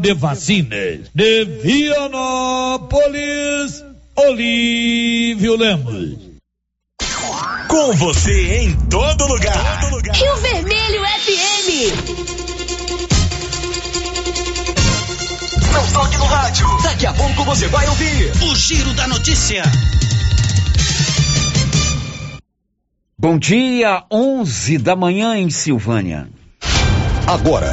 [0.00, 1.10] de vacinas.
[1.14, 2.92] De Vianópolis,
[4.16, 6.18] Olívio Lemos.
[7.68, 9.80] Com você em todo lugar.
[9.80, 10.16] Todo lugar.
[10.16, 11.68] Rio Vermelho FM.
[15.72, 16.66] Não toque no rádio.
[16.82, 19.62] Daqui a pouco você vai ouvir o Giro da Notícia.
[23.20, 26.28] Bom dia, 11 da manhã em Silvânia.
[27.26, 27.72] Agora,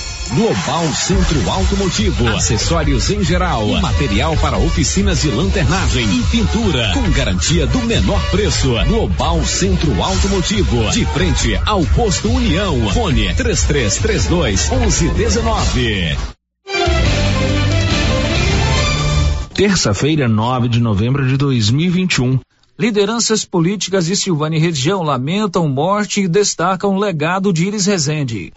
[0.33, 7.67] Global Centro Automotivo, acessórios em geral, material para oficinas de lanternagem e pintura, com garantia
[7.67, 8.71] do menor preço.
[8.87, 12.89] Global Centro Automotivo, de frente ao posto União.
[12.93, 16.17] Fone 3332 1119.
[19.53, 22.39] Terça-feira, 9 de novembro de 2021.
[22.79, 28.53] Lideranças políticas de Silvânia e região lamentam morte e destacam o legado de Iris Rezende.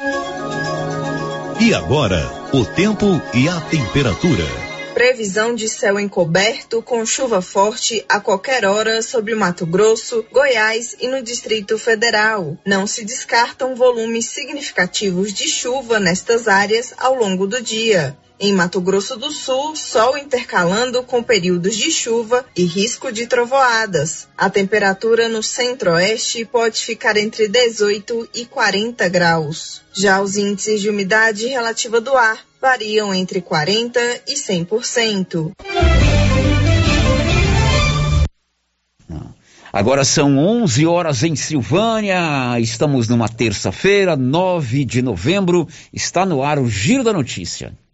[1.60, 2.20] E agora,
[2.52, 4.44] o tempo e a temperatura.
[4.92, 11.06] Previsão de céu encoberto com chuva forte a qualquer hora sobre Mato Grosso, Goiás e
[11.06, 12.58] no Distrito Federal.
[12.66, 18.16] Não se descartam volumes significativos de chuva nestas áreas ao longo do dia.
[18.38, 24.26] Em Mato Grosso do Sul, sol intercalando com períodos de chuva e risco de trovoadas.
[24.36, 29.82] A temperatura no centro-oeste pode ficar entre 18 e 40 graus.
[29.92, 35.52] Já os índices de umidade relativa do ar variam entre 40 e 100%.
[39.72, 42.58] Agora são 11 horas em Silvânia.
[42.58, 45.68] Estamos numa terça-feira, 9 de novembro.
[45.92, 47.76] Está no ar o Giro da Notícia.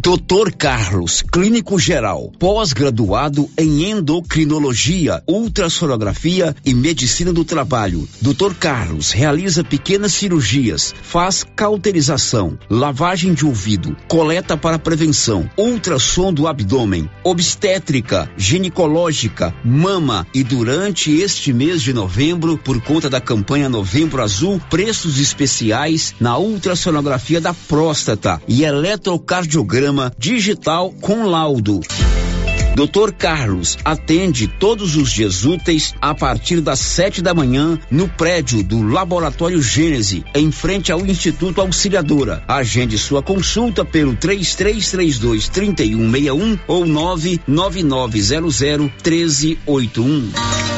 [0.00, 0.52] Dr.
[0.56, 8.08] Carlos, clínico geral, pós-graduado em endocrinologia, ultrassonografia e medicina do trabalho.
[8.22, 8.54] Dr.
[8.60, 17.10] Carlos realiza pequenas cirurgias, faz cauterização, lavagem de ouvido, coleta para prevenção, ultrassom do abdômen,
[17.24, 24.62] obstétrica, ginecológica, mama e durante este mês de novembro, por conta da campanha Novembro Azul,
[24.70, 29.87] preços especiais na ultrassonografia da próstata e eletrocardiograma
[30.18, 31.80] digital com laudo.
[32.78, 33.12] Dr.
[33.12, 38.86] Carlos atende todos os dias úteis a partir das sete da manhã no prédio do
[38.86, 42.44] Laboratório Gênese, em frente ao Instituto Auxiliadora.
[42.46, 50.77] Agende sua consulta pelo 3332 3161 ou 99900 1381.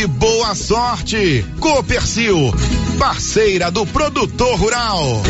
[0.07, 1.45] boa sorte.
[1.59, 2.53] Copercil,
[2.97, 5.21] parceira do produtor rural.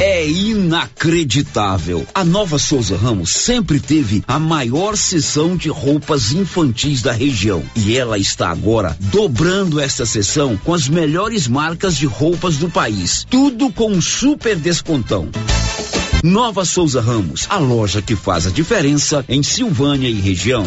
[0.00, 2.04] É inacreditável.
[2.12, 7.62] A Nova Souza Ramos sempre teve a maior seção de roupas infantis da região.
[7.76, 13.24] E ela está agora dobrando esta seção com as melhores marcas de roupas do país.
[13.30, 15.28] Tudo com um super descontão.
[16.24, 20.64] Nova Souza Ramos, a loja que faz a diferença em Silvânia e região.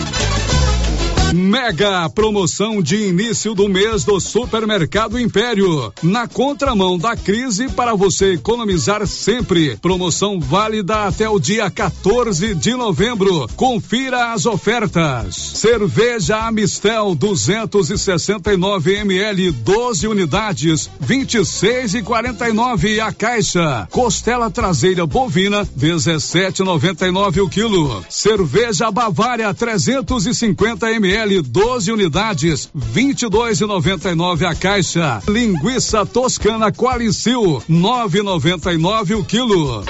[1.33, 5.93] Mega promoção de início do mês do Supermercado Império.
[6.01, 9.75] Na contramão da crise para você economizar sempre.
[9.77, 13.45] Promoção válida até o dia 14 de novembro.
[13.57, 15.35] Confira as ofertas.
[15.35, 23.85] Cerveja Amistel 269 ml 12 unidades 26 e 49 a caixa.
[23.91, 28.05] Costela traseira bovina 17,99 o quilo.
[28.09, 35.21] Cerveja Bavária 350 ml ml 12 unidades, 22,99 a caixa.
[35.27, 39.83] Linguiça toscana Qualicil, 9,99 o quilo.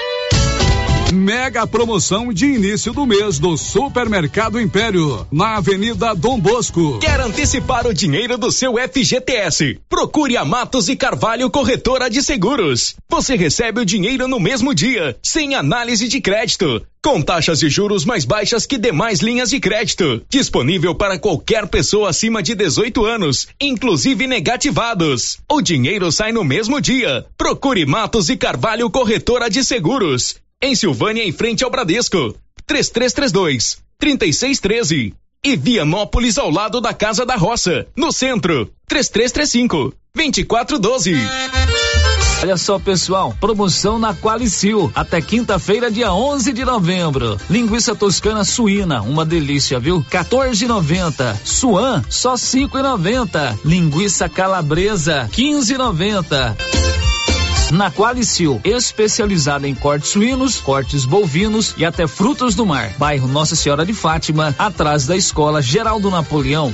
[1.14, 7.00] Mega promoção de início do mês do Supermercado Império, na Avenida Dom Bosco.
[7.00, 9.80] Quer antecipar o dinheiro do seu FGTS?
[9.88, 12.98] Procure a Matos e Carvalho Corretora de Seguros.
[13.10, 16.86] Você recebe o dinheiro no mesmo dia, sem análise de crédito.
[17.02, 20.22] Com taxas de juros mais baixas que demais linhas de crédito.
[20.30, 25.38] Disponível para qualquer pessoa acima de 18 anos, inclusive negativados.
[25.50, 27.26] O dinheiro sai no mesmo dia.
[27.38, 30.36] Procure Matos e Carvalho Corretora de Seguros.
[30.62, 32.36] Em Silvânia, em frente ao Bradesco.
[32.66, 35.14] 3332 3613.
[35.44, 38.72] E Vianópolis ao lado da Casa da Roça, no centro.
[38.88, 41.14] 3335 2412.
[42.42, 47.38] Olha só, pessoal, promoção na Qualicil até quinta-feira, dia 11 de novembro.
[47.50, 50.04] Linguiça toscana suína, uma delícia, viu?
[50.10, 51.36] 14,90.
[51.44, 53.60] Suan, só 5,90.
[53.64, 57.07] Linguiça calabresa, 15,90.
[57.72, 62.94] Na Qualicil, especializada em cortes suínos, cortes bovinos e até frutos do mar.
[62.98, 66.72] Bairro Nossa Senhora de Fátima, atrás da Escola Geraldo Napoleão.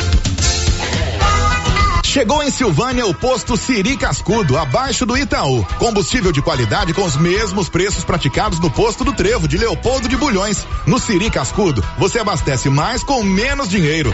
[2.04, 5.66] Chegou em Silvânia o posto Siri Cascudo, abaixo do Itaú.
[5.80, 10.16] Combustível de qualidade com os mesmos preços praticados no posto do Trevo de Leopoldo de
[10.16, 10.64] Bulhões.
[10.86, 14.14] No Siri Cascudo, você abastece mais com menos dinheiro.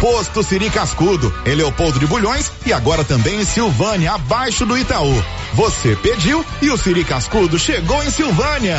[0.00, 5.22] Posto Siri Cascudo, em Leopoldo de Bulhões e agora também em Silvânia, abaixo do Itaú.
[5.54, 8.78] Você pediu e o Siri Cascudo chegou em Silvânia.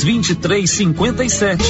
[0.03, 1.63] 2357.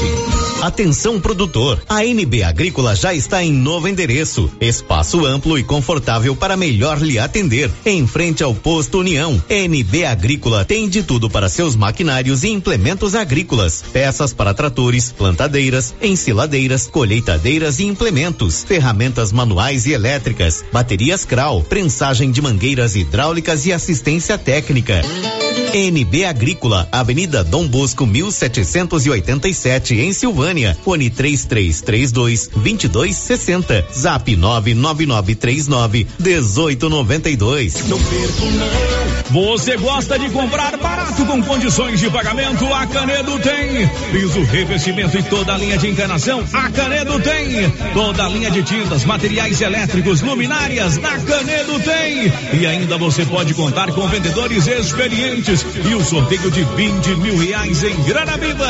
[0.61, 6.55] Atenção produtor, a NB Agrícola já está em novo endereço, espaço amplo e confortável para
[6.55, 9.41] melhor lhe atender, em frente ao posto União.
[9.49, 15.95] NB Agrícola tem de tudo para seus maquinários e implementos agrícolas, peças para tratores, plantadeiras,
[15.99, 23.73] ensiladeiras, colheitadeiras e implementos, ferramentas manuais e elétricas, baterias Kral, prensagem de mangueiras hidráulicas e
[23.73, 25.01] assistência técnica.
[25.73, 30.77] NB Agrícola, Avenida Dom Bosco 1787 em Silvânia.
[30.83, 33.87] Fone 3332 2260.
[33.93, 37.87] Zap 99939 1892.
[37.87, 42.65] Não perco Você gosta de comprar barato com condições de pagamento?
[42.73, 43.87] A Canedo tem.
[44.11, 46.43] Piso, revestimento e toda a linha de encanação?
[46.53, 47.71] A Canedo tem.
[47.93, 50.97] Toda a linha de tintas, materiais elétricos, luminárias?
[50.97, 52.59] Na Canedo tem.
[52.59, 57.83] E ainda você pode contar com vendedores experientes e o sorteio de 20 mil reais
[57.83, 58.67] em grana viva.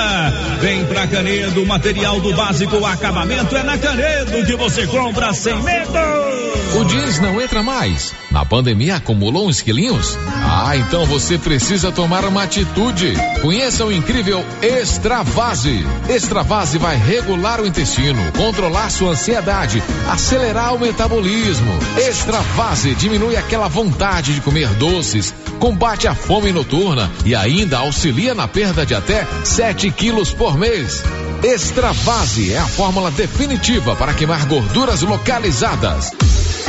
[0.61, 6.41] Vem pra Canedo, material do básico, acabamento é na Canedo que você compra sem medo.
[6.73, 8.13] O jeans não entra mais.
[8.31, 10.17] Na pandemia acumulou uns quilinhos?
[10.25, 13.13] Ah, então você precisa tomar uma atitude.
[13.41, 15.85] Conheça o incrível Extravase.
[16.07, 21.77] Extravase vai regular o intestino, controlar sua ansiedade, acelerar o metabolismo.
[21.97, 28.47] Extravase diminui aquela vontade de comer doces, combate a fome noturna e ainda auxilia na
[28.47, 31.03] perda de até 7 quilos por mês.
[31.43, 36.13] Extravase é a fórmula definitiva para queimar gorduras localizadas.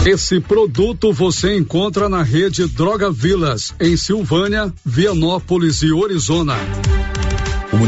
[0.04, 6.56] Esse produto você encontra na rede Droga Vilas, em Silvânia, Vianópolis e Orizona.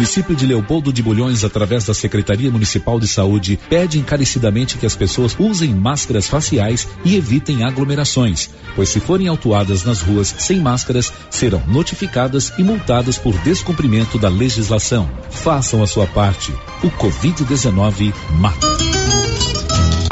[0.04, 4.84] O município de Leopoldo de Bulhões, através da Secretaria Municipal de Saúde, pede encarecidamente que
[4.84, 10.60] as pessoas usem máscaras faciais e evitem aglomerações, pois se forem autuadas nas ruas sem
[10.60, 15.10] máscaras, serão notificadas e multadas por descumprimento da legislação.
[15.30, 16.52] Façam a sua parte.
[16.82, 18.66] O Covid-19 mata.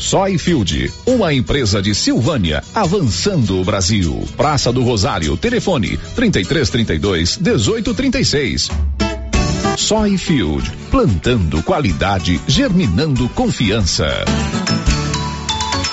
[0.00, 4.26] Soyfield, uma empresa de Silvânia, avançando o Brasil.
[4.36, 8.70] Praça do Rosário, telefone 3332 1836.
[9.76, 14.24] Soyfield, plantando qualidade, germinando confiança.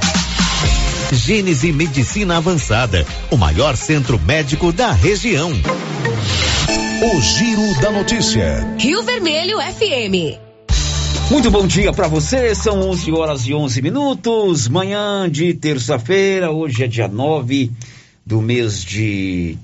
[1.11, 5.51] Gênese Medicina Avançada, o maior centro médico da região.
[5.51, 8.65] O Giro da Notícia.
[8.79, 10.39] Rio Vermelho FM.
[11.29, 16.85] Muito bom dia para você, são 11 horas e 11 minutos, manhã de terça-feira, hoje
[16.85, 17.69] é dia 9
[18.31, 19.57] do mês de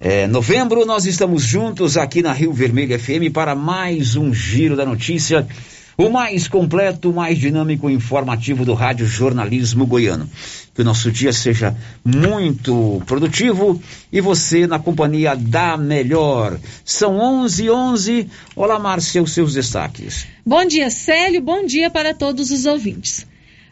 [0.00, 0.84] é, novembro.
[0.84, 5.46] Nós estamos juntos aqui na Rio Vermelho FM para mais um Giro da Notícia,
[5.96, 10.28] o mais completo, mais dinâmico e informativo do Rádio Jornalismo Goiano.
[10.74, 13.80] Que o nosso dia seja muito produtivo
[14.12, 16.58] e você na companhia da melhor.
[16.84, 20.26] São 11 11 Olá, Márcia, os seus destaques.
[20.44, 21.40] Bom dia, Célio.
[21.40, 23.24] Bom dia para todos os ouvintes.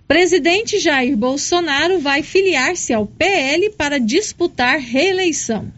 [0.07, 5.73] Presidente Jair Bolsonaro vai filiar-se ao PL para disputar reeleição.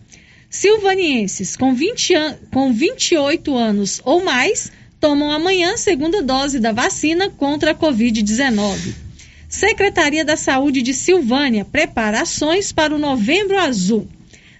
[0.50, 7.30] Silvanienses com, 20 an com 28 anos ou mais tomam amanhã segunda dose da vacina
[7.30, 8.95] contra a Covid-19.
[9.49, 14.09] Secretaria da Saúde de Silvânia prepara ações para o Novembro Azul.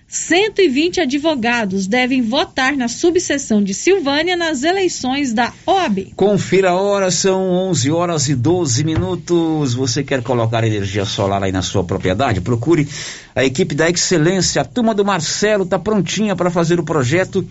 [0.09, 6.13] 120 advogados devem votar na subseção de Silvânia nas eleições da OAB.
[6.15, 9.75] Confira a hora, são 11 horas e 12 minutos.
[9.75, 12.41] Você quer colocar energia solar aí na sua propriedade?
[12.41, 12.89] Procure
[13.35, 14.63] a equipe da Excelência.
[14.63, 17.47] A turma do Marcelo está prontinha para fazer o projeto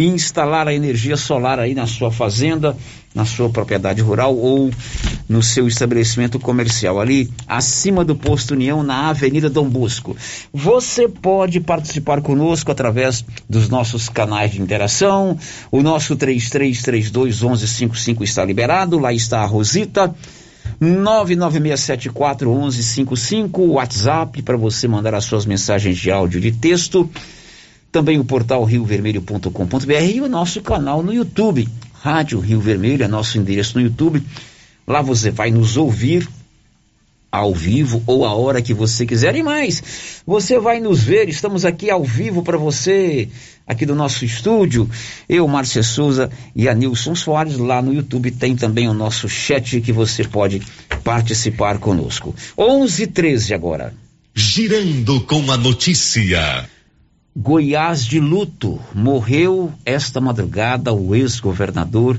[0.00, 2.74] e instalar a energia solar aí na sua fazenda,
[3.14, 4.70] na sua propriedade rural ou
[5.28, 10.16] no seu estabelecimento comercial, ali acima do Posto União, na Avenida Dom Bosco.
[10.54, 15.36] Você pode participar conosco através dos nossos canais de interação.
[15.70, 20.14] O nosso 3332 1155 está liberado, lá está a Rosita.
[20.80, 27.06] 996741155, WhatsApp para você mandar as suas mensagens de áudio e de texto
[27.92, 33.38] também o portal riovermelho.com.br e o nosso canal no YouTube, Rádio Rio Vermelho, é nosso
[33.38, 34.22] endereço no YouTube.
[34.86, 36.28] Lá você vai nos ouvir
[37.30, 40.22] ao vivo ou a hora que você quiser e mais.
[40.26, 43.28] Você vai nos ver, estamos aqui ao vivo para você,
[43.66, 44.88] aqui do nosso estúdio.
[45.28, 49.80] Eu, Márcia Souza e a Nilson Soares, lá no YouTube tem também o nosso chat
[49.80, 50.60] que você pode
[51.04, 52.34] participar conosco.
[52.58, 53.94] 11 13 agora.
[54.34, 56.68] Girando com a notícia.
[57.36, 58.80] Goiás de luto.
[58.92, 62.18] Morreu esta madrugada o ex-governador,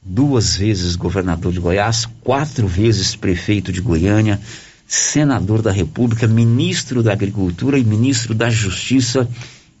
[0.00, 4.40] duas vezes governador de Goiás, quatro vezes prefeito de Goiânia,
[4.86, 9.28] senador da República, ministro da Agricultura e ministro da Justiça,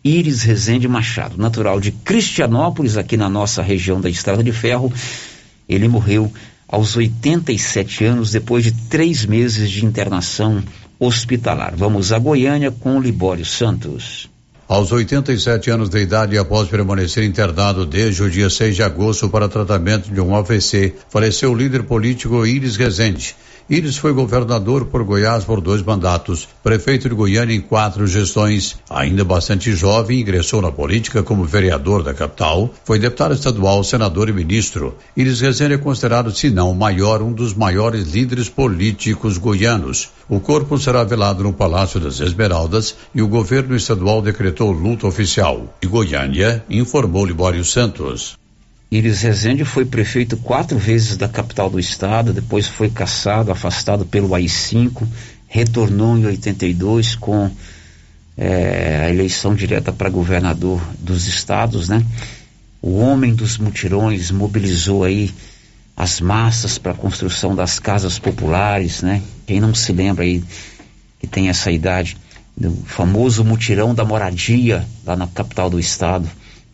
[0.02, 4.92] Iris Rezende Machado, natural de Cristianópolis, aqui na nossa região da Estrada de Ferro.
[5.68, 6.32] Ele morreu
[6.66, 10.60] aos 87 anos, depois de três meses de internação
[10.98, 11.74] hospitalar.
[11.76, 14.29] Vamos a Goiânia com Libório Santos.
[14.70, 19.28] Aos 87 anos de idade e após permanecer internado desde o dia 6 de agosto
[19.28, 23.34] para tratamento de um AVC, faleceu o líder político Iris Rezende.
[23.70, 28.76] Iris foi governador por Goiás por dois mandatos, prefeito de Goiânia em quatro gestões.
[28.90, 34.32] Ainda bastante jovem, ingressou na política como vereador da capital, foi deputado estadual, senador e
[34.32, 34.96] ministro.
[35.16, 40.10] Iris Rezende é considerado, se não o maior, um dos maiores líderes políticos goianos.
[40.28, 45.72] O corpo será velado no Palácio das Esmeraldas e o governo estadual decretou luta oficial.
[45.80, 48.36] E Goiânia informou Libório Santos.
[48.90, 54.34] Iris Rezende foi prefeito quatro vezes da capital do estado, depois foi caçado, afastado pelo
[54.34, 55.06] AI-5,
[55.46, 57.48] retornou em 82 com
[58.36, 62.04] é, a eleição direta para governador dos estados, né?
[62.82, 65.32] O homem dos mutirões mobilizou aí
[65.96, 69.22] as massas para a construção das casas populares, né?
[69.46, 70.42] Quem não se lembra aí
[71.20, 72.16] que tem essa idade
[72.56, 76.28] do famoso mutirão da moradia lá na capital do estado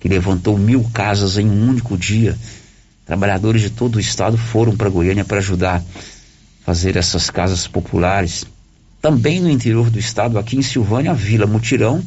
[0.07, 2.39] que levantou mil casas em um único dia.
[3.05, 5.83] Trabalhadores de todo o estado foram para Goiânia para ajudar a
[6.65, 8.45] fazer essas casas populares.
[9.03, 12.01] Também no interior do estado, aqui em Silvânia, a Vila Mutirão,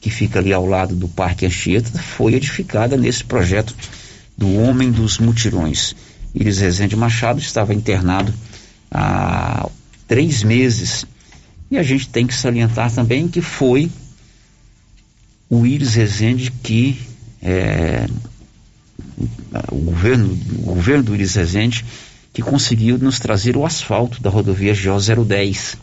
[0.00, 3.74] que fica ali ao lado do Parque Anchieta, foi edificada nesse projeto
[4.36, 5.94] do Homem dos Mutirões.
[6.34, 8.32] Iris Rezende Machado estava internado
[8.90, 9.68] há
[10.08, 11.04] três meses.
[11.70, 13.90] E a gente tem que salientar também que foi
[15.50, 16.98] o Iris Rezende que
[17.46, 18.08] é,
[19.70, 21.84] o, governo, o governo do Iris Rezende
[22.32, 25.76] que conseguiu nos trazer o asfalto da rodovia GO 010.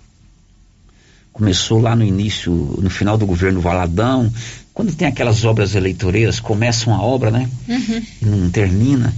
[1.32, 4.32] Começou lá no início, no final do governo Valadão,
[4.74, 7.50] quando tem aquelas obras eleitoreiras, começam a obra, né?
[7.67, 8.03] Uhum.
[8.22, 9.13] E não termina.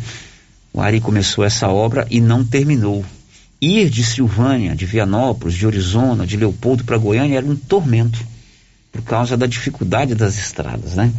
[0.72, 3.04] O Ari começou essa obra e não terminou.
[3.62, 8.20] Ir de Silvânia, de Vianópolis, de Orizona, de Leopoldo para Goiânia era um tormento
[8.92, 11.12] por causa da dificuldade das estradas, né?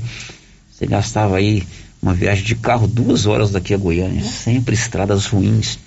[0.77, 1.63] Você gastava aí
[2.03, 5.79] uma viagem de carro duas horas daqui a Goiânia, sempre estradas ruins.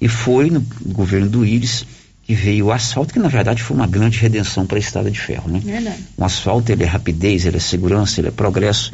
[0.00, 1.84] E foi no governo do Íris
[2.22, 5.20] que veio o asfalto, que na verdade foi uma grande redenção para a estrada de
[5.20, 5.60] ferro, né?
[5.62, 6.02] Verdade.
[6.16, 8.92] O asfalto ele é rapidez, ele é segurança, ele é progresso.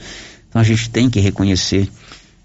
[0.49, 1.89] Então a gente tem que reconhecer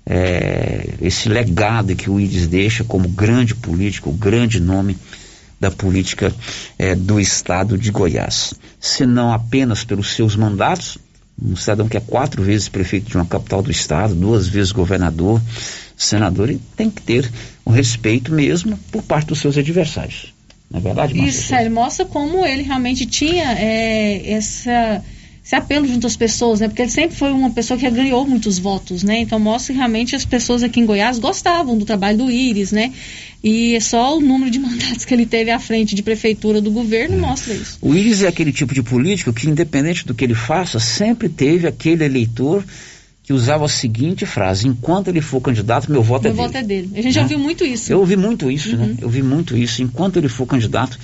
[0.05, 4.95] é, esse legado que o Íris deixa como grande político, grande nome
[5.59, 6.31] da política
[6.77, 8.53] é, do estado de Goiás.
[8.79, 10.99] Se não apenas pelos seus mandatos,
[11.41, 15.41] um cidadão que é quatro vezes prefeito de uma capital do estado, duas vezes governador,
[15.95, 17.29] senador, ele tem que ter
[17.65, 20.33] o um respeito mesmo por parte dos seus adversários.
[20.69, 21.29] Não é verdade, Marcia?
[21.29, 25.03] Isso, sério, mostra como ele realmente tinha é, essa
[25.43, 26.69] esse apelo junto às pessoas, né?
[26.69, 29.19] Porque ele sempre foi uma pessoa que ganhou muitos votos, né?
[29.19, 32.93] Então mostra que realmente as pessoas aqui em Goiás gostavam do trabalho do Íris, né?
[33.43, 36.71] E é só o número de mandatos que ele teve à frente de prefeitura do
[36.71, 37.19] governo é.
[37.19, 37.77] mostra isso.
[37.81, 41.67] O Íris é aquele tipo de político que, independente do que ele faça, sempre teve
[41.67, 42.63] aquele eleitor
[43.21, 46.63] que usava a seguinte frase: enquanto ele for candidato, meu voto meu é voto dele.
[46.63, 46.99] Meu voto é dele.
[46.99, 47.91] A gente já ouviu muito isso.
[47.91, 48.83] Eu ouvi muito isso, né?
[48.83, 48.89] uhum.
[48.91, 48.97] né?
[49.01, 49.83] Eu ouvi muito isso.
[49.83, 50.97] Enquanto ele for candidato,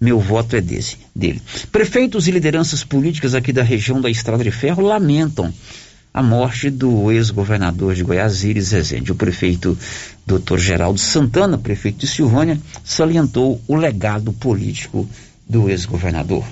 [0.00, 1.40] meu voto é desse, dele.
[1.70, 5.52] Prefeitos e lideranças políticas aqui da região da Estrada de Ferro lamentam
[6.12, 9.10] a morte do ex-governador de Goiás, Iris Rezende.
[9.10, 9.76] O prefeito
[10.24, 10.58] Dr.
[10.58, 15.08] Geraldo Santana, prefeito de Silvânia, salientou o legado político
[15.48, 16.44] do ex-governador.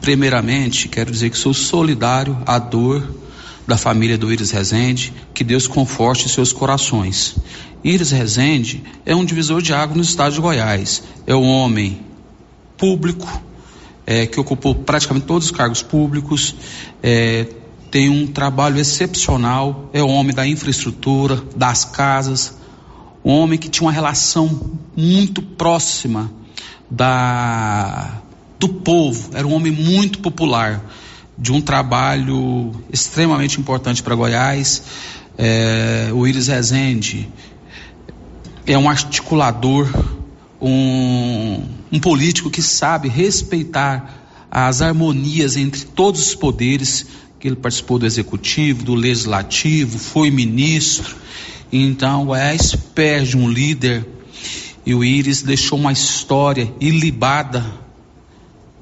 [0.00, 3.22] Primeiramente, quero dizer que sou solidário à dor
[3.66, 7.36] da família do Iris Rezende, que Deus conforte seus corações.
[7.82, 11.02] Iris Rezende é um divisor de água no estado de Goiás.
[11.26, 12.00] É um homem
[12.82, 13.28] público,
[14.04, 16.52] é, que ocupou praticamente todos os cargos públicos,
[17.00, 17.46] é,
[17.92, 22.56] tem um trabalho excepcional, é homem da infraestrutura, das casas,
[23.24, 26.28] um homem que tinha uma relação muito próxima
[26.90, 28.20] da
[28.58, 30.84] do povo, era um homem muito popular,
[31.38, 34.82] de um trabalho extremamente importante para Goiás.
[35.38, 37.28] É, o Iris Rezende
[38.66, 39.88] é um articulador
[40.62, 47.06] um, um político que sabe respeitar as harmonias entre todos os poderes,
[47.40, 51.16] que ele participou do executivo, do legislativo, foi ministro.
[51.72, 54.06] Então, o Goiás perde um líder
[54.86, 57.64] e o Íris deixou uma história ilibada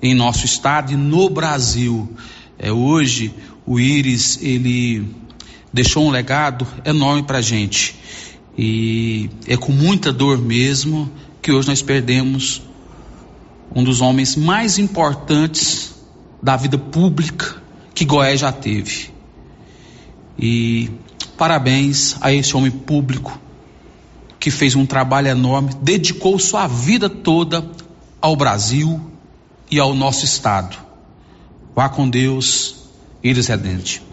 [0.03, 2.11] em nosso estado e no Brasil.
[2.59, 3.33] É, hoje,
[3.65, 5.07] o Íris, ele
[5.73, 7.95] deixou um legado enorme para gente.
[8.59, 11.11] E é com muita dor mesmo
[11.43, 12.63] que hoje nós perdemos
[13.75, 15.95] um dos homens mais importantes
[16.43, 17.57] da vida pública
[17.95, 19.11] que Goiás já teve.
[20.39, 20.91] E
[21.37, 23.39] parabéns a esse homem público
[24.39, 27.65] que fez um trabalho enorme, dedicou sua vida toda
[28.21, 29.01] ao Brasil
[29.71, 30.77] e ao nosso estado.
[31.75, 32.89] Vá com Deus,
[33.23, 34.10] Iris Redente.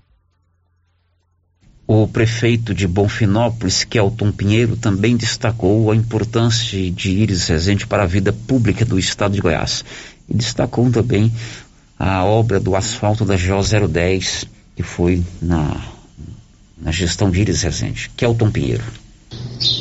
[1.89, 8.05] O prefeito de Bonfinópolis, Kelton Pinheiro, também destacou a importância de Iris Rezende para a
[8.05, 9.85] vida pública do estado de Goiás.
[10.27, 11.31] E destacou também
[11.97, 15.81] a obra do asfalto da GO 010, que foi na,
[16.77, 18.11] na gestão de Iris Rezende.
[18.17, 18.83] Kelton Pinheiro.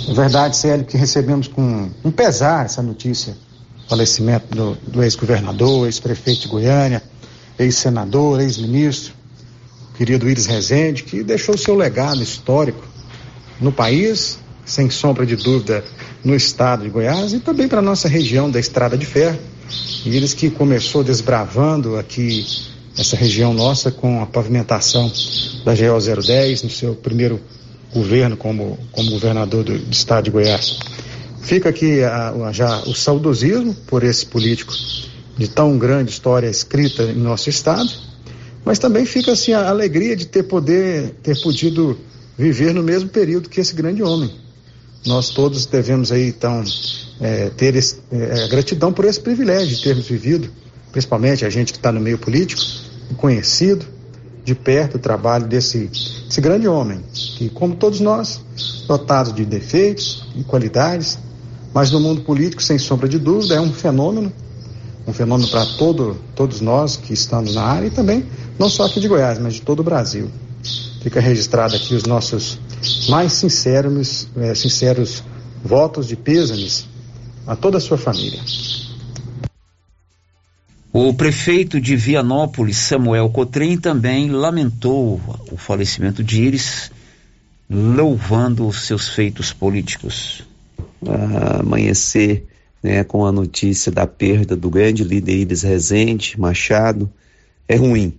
[0.08, 3.36] É verdade, Célio, que recebemos com um pesar essa notícia.
[3.88, 7.02] Falecimento do, do ex-governador, ex-prefeito de Goiânia,
[7.58, 9.15] ex-senador, ex-ministro
[9.96, 12.82] querido Iris Rezende, que deixou seu legado histórico
[13.60, 15.84] no país, sem sombra de dúvida,
[16.24, 19.38] no estado de Goiás e também para a nossa região da Estrada de Ferro.
[20.04, 22.46] Íris que começou desbravando aqui
[22.98, 25.10] essa região nossa com a pavimentação
[25.64, 27.40] da GO 010 no seu primeiro
[27.92, 30.78] governo como, como governador do, do estado de Goiás.
[31.42, 34.72] Fica aqui a, a, já o saudosismo por esse político
[35.36, 37.88] de tão grande história escrita em nosso estado,
[38.66, 41.96] mas também fica assim a alegria de ter poder ter podido
[42.36, 44.28] viver no mesmo período que esse grande homem.
[45.06, 46.64] Nós todos devemos aí então
[47.20, 50.50] é, ter esse, é, gratidão por esse privilégio de termos vivido,
[50.90, 52.60] principalmente a gente que está no meio político,
[53.16, 53.86] conhecido
[54.44, 55.88] de perto o trabalho desse,
[56.26, 57.00] desse grande homem,
[57.36, 58.40] que como todos nós,
[58.88, 61.20] dotados de defeitos e qualidades,
[61.72, 64.32] mas no mundo político, sem sombra de dúvida, é um fenômeno,
[65.06, 68.26] um fenômeno para todo, todos nós que estamos na área e também,
[68.58, 70.30] não só aqui de Goiás, mas de todo o Brasil.
[71.00, 72.58] Fica registrado aqui os nossos
[73.08, 75.22] mais sinceros, é, sinceros
[75.64, 76.86] votos de pêsames
[77.46, 78.40] a toda a sua família.
[80.92, 85.20] O prefeito de Vianópolis, Samuel Cotrim, também lamentou
[85.52, 86.90] o falecimento de Iris,
[87.70, 90.42] louvando os seus feitos políticos
[91.60, 92.46] amanhecer
[92.86, 97.12] né, com a notícia da perda do grande líder Iris Rezende Machado
[97.66, 98.16] é ruim.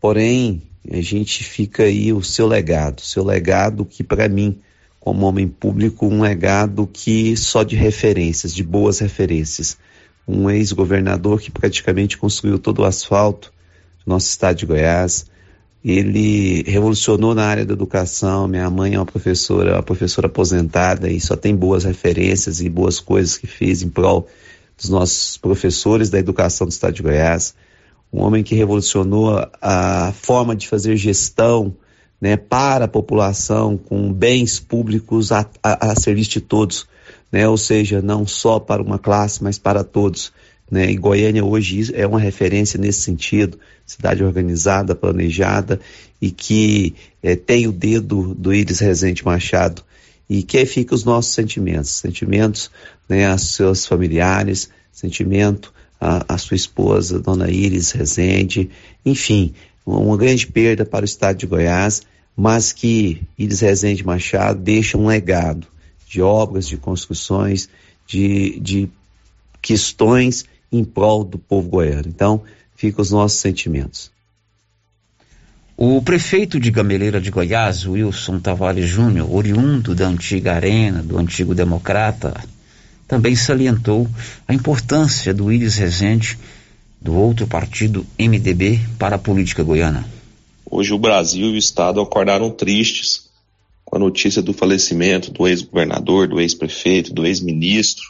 [0.00, 0.60] Porém,
[0.90, 4.58] a gente fica aí o seu legado, seu legado que para mim,
[4.98, 9.78] como homem público, um legado que só de referências, de boas referências.
[10.26, 13.52] Um ex-governador que praticamente construiu todo o asfalto
[14.04, 15.26] do nosso estado de Goiás,
[15.84, 18.46] ele revolucionou na área da educação.
[18.46, 23.00] Minha mãe é uma professora, uma professora aposentada e só tem boas referências e boas
[23.00, 24.28] coisas que fez em prol
[24.76, 27.54] dos nossos professores da educação do estado de Goiás.
[28.12, 31.74] Um homem que revolucionou a forma de fazer gestão
[32.20, 36.86] né, para a população, com bens públicos a, a, a serviço de todos,
[37.32, 40.32] né, ou seja, não só para uma classe, mas para todos.
[40.70, 40.90] Né?
[40.92, 45.80] E Goiânia hoje é uma referência nesse sentido, cidade organizada, planejada
[46.20, 49.82] e que é, tem o dedo do Iris Rezende Machado
[50.28, 52.70] e que aí fica os nossos sentimentos, sentimentos
[53.08, 58.70] né, aos seus familiares, sentimento à, sua esposa, Dona Iris Rezende,
[59.04, 59.54] enfim,
[59.86, 62.02] uma grande perda para o estado de Goiás,
[62.36, 65.66] mas que Iris Rezende Machado deixa um legado
[66.08, 67.68] de obras, de construções,
[68.06, 68.88] de, de
[69.60, 72.08] questões em prol do povo goiano.
[72.08, 72.42] Então,
[72.82, 74.10] fica os nossos sentimentos.
[75.76, 81.54] O prefeito de Gameleira de Goiás, Wilson Tavares Júnior, oriundo da antiga Arena, do antigo
[81.54, 82.34] Democrata,
[83.06, 84.08] também salientou
[84.48, 86.36] a importância do Iris Rezende,
[87.00, 90.04] do outro partido MDB, para a política goiana.
[90.68, 93.28] Hoje o Brasil e o Estado acordaram tristes
[93.84, 98.04] com a notícia do falecimento do ex-governador, do ex-prefeito, do ex-ministro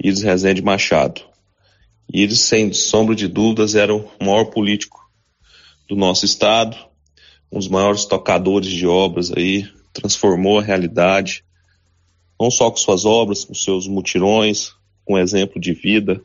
[0.00, 1.31] Iris Rezende Machado.
[2.12, 5.00] E ele, sem sombra de dúvidas, era o maior político
[5.88, 6.76] do nosso estado,
[7.50, 11.44] um dos maiores tocadores de obras aí, transformou a realidade,
[12.40, 14.72] não só com suas obras, com seus mutirões,
[15.04, 16.20] com exemplo de vida,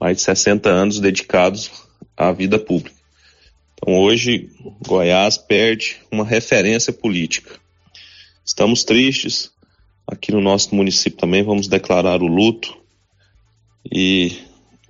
[0.00, 1.70] mais de 60 anos dedicados
[2.16, 2.96] à vida pública.
[3.74, 4.50] Então hoje
[4.86, 7.58] Goiás perde uma referência política.
[8.44, 9.50] Estamos tristes.
[10.06, 12.76] Aqui no nosso município também vamos declarar o luto
[13.92, 14.45] e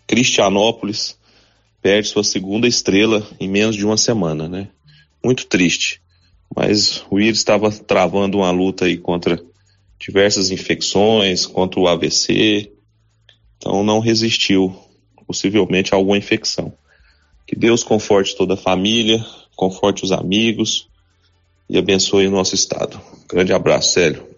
[0.06, 1.18] Cristianópolis
[1.82, 4.68] perde sua segunda estrela em menos de uma semana, né?
[5.22, 6.00] Muito triste.
[6.54, 9.42] Mas o Iris estava travando uma luta aí contra
[9.98, 12.70] diversas infecções, contra o AVC,
[13.56, 14.74] então não resistiu,
[15.26, 16.72] possivelmente a alguma infecção.
[17.46, 20.88] Que Deus conforte toda a família, conforte os amigos
[21.68, 23.00] e abençoe o nosso estado.
[23.28, 24.35] Grande abraço, Célio.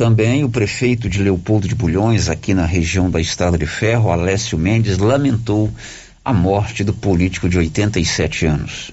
[0.00, 4.56] Também o prefeito de Leopoldo de Bulhões, aqui na região da Estrada de Ferro, Alessio
[4.56, 5.70] Mendes, lamentou
[6.24, 8.92] a morte do político de 87 anos.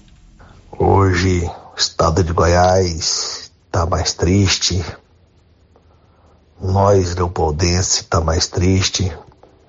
[0.70, 4.84] Hoje o estado de Goiás está mais triste,
[6.62, 9.10] nós leopoldenses está mais triste,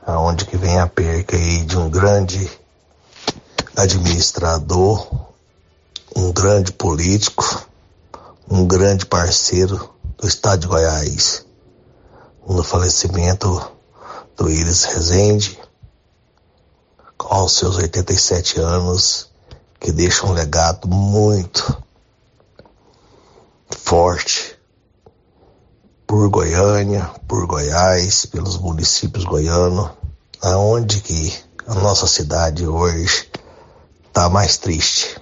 [0.04, 2.50] aonde que vem a perca aí de um grande
[3.76, 5.28] administrador,
[6.16, 7.64] um grande político,
[8.50, 11.46] um grande parceiro do estado de Goiás,
[12.46, 13.70] no falecimento
[14.36, 15.56] do Iris Rezende,
[17.20, 19.30] aos seus 87 anos,
[19.78, 21.84] que deixa um legado muito
[23.70, 24.58] forte
[26.04, 29.90] por Goiânia, por Goiás, pelos municípios goianos,
[30.42, 31.32] aonde que
[31.64, 33.30] a nossa cidade hoje
[34.08, 35.20] está mais triste,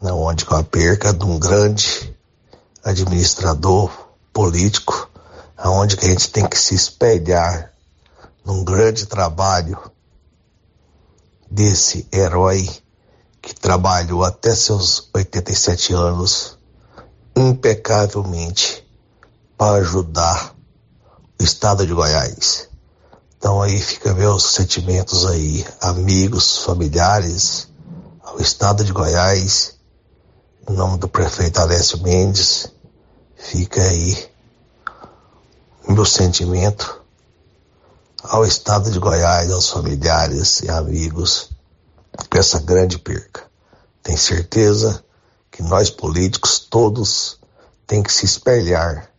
[0.00, 2.16] onde com a perca de um grande
[2.84, 4.07] administrador
[4.38, 5.10] político,
[5.56, 7.72] aonde que a gente tem que se espelhar
[8.44, 9.76] num grande trabalho
[11.50, 12.70] desse herói
[13.42, 16.56] que trabalhou até seus 87 anos
[17.34, 18.88] impecavelmente
[19.56, 20.54] para ajudar
[21.40, 22.68] o estado de Goiás.
[23.36, 27.66] Então aí fica meus sentimentos aí, amigos, familiares,
[28.22, 29.74] ao estado de Goiás,
[30.70, 32.77] em nome do prefeito Alessio Mendes,
[33.38, 34.28] fica aí
[35.88, 37.00] meu sentimento
[38.22, 41.50] ao estado de Goiás, aos familiares e amigos
[42.30, 43.46] com essa grande perca.
[44.02, 45.02] Tenho certeza
[45.50, 47.40] que nós políticos todos
[47.86, 49.10] tem que se espelhar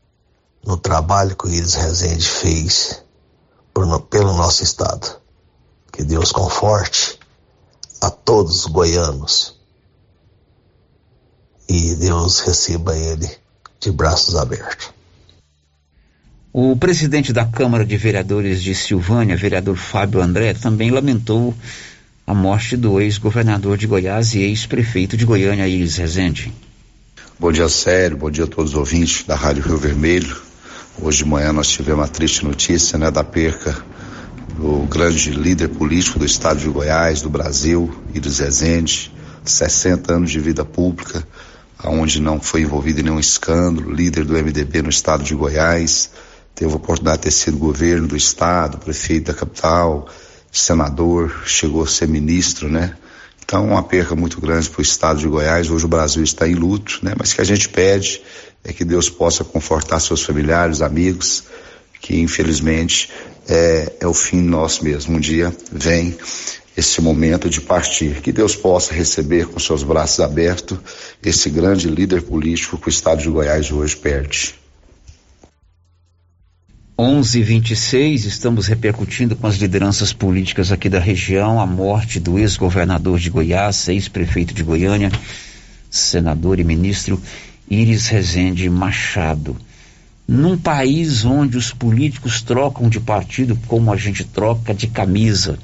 [0.64, 3.04] no trabalho que o Iris Rezende fez
[3.74, 5.20] por, pelo nosso estado.
[5.92, 7.18] Que Deus conforte
[8.02, 9.60] a todos os goianos
[11.68, 13.49] e Deus receba ele
[13.80, 14.92] de braços abertos.
[16.52, 21.54] O presidente da Câmara de Vereadores de Silvânia, vereador Fábio André, também lamentou
[22.26, 26.52] a morte do ex-governador de Goiás e ex-prefeito de Goiânia, Iris Rezende.
[27.40, 30.36] Bom dia, Sério, bom dia a todos os ouvintes da Rádio Rio Vermelho.
[31.02, 33.78] Hoje de manhã nós tivemos uma triste notícia, né, da perca
[34.58, 39.12] do grande líder político do estado de Goiás, do Brasil, Iris Rezende,
[39.46, 41.26] 60 anos de vida pública,
[41.82, 46.12] aonde não foi envolvido em nenhum escândalo, líder do MDB no estado de Goiás,
[46.54, 50.08] teve a oportunidade de ter sido governo do estado, prefeito da capital,
[50.52, 52.96] senador, chegou a ser ministro, né?
[53.44, 55.72] Então, uma perca muito grande para o estado de Goiás.
[55.72, 57.14] Hoje o Brasil está em luto, né?
[57.18, 58.22] Mas que a gente pede
[58.64, 61.46] é que Deus possa confortar seus familiares, amigos,
[62.02, 63.10] que infelizmente
[63.48, 65.16] é, é o fim nosso mesmo.
[65.16, 66.16] Um dia vem
[66.80, 68.22] esse momento de partir.
[68.22, 70.80] Que Deus possa receber com seus braços abertos
[71.24, 74.56] esse grande líder político que o estado de Goiás hoje perde.
[76.98, 83.30] 11:26 estamos repercutindo com as lideranças políticas aqui da região a morte do ex-governador de
[83.30, 85.10] Goiás, ex-prefeito de Goiânia,
[85.90, 87.22] senador e ministro
[87.70, 89.56] Iris Rezende Machado.
[90.28, 95.58] Num país onde os políticos trocam de partido como a gente troca de camisa,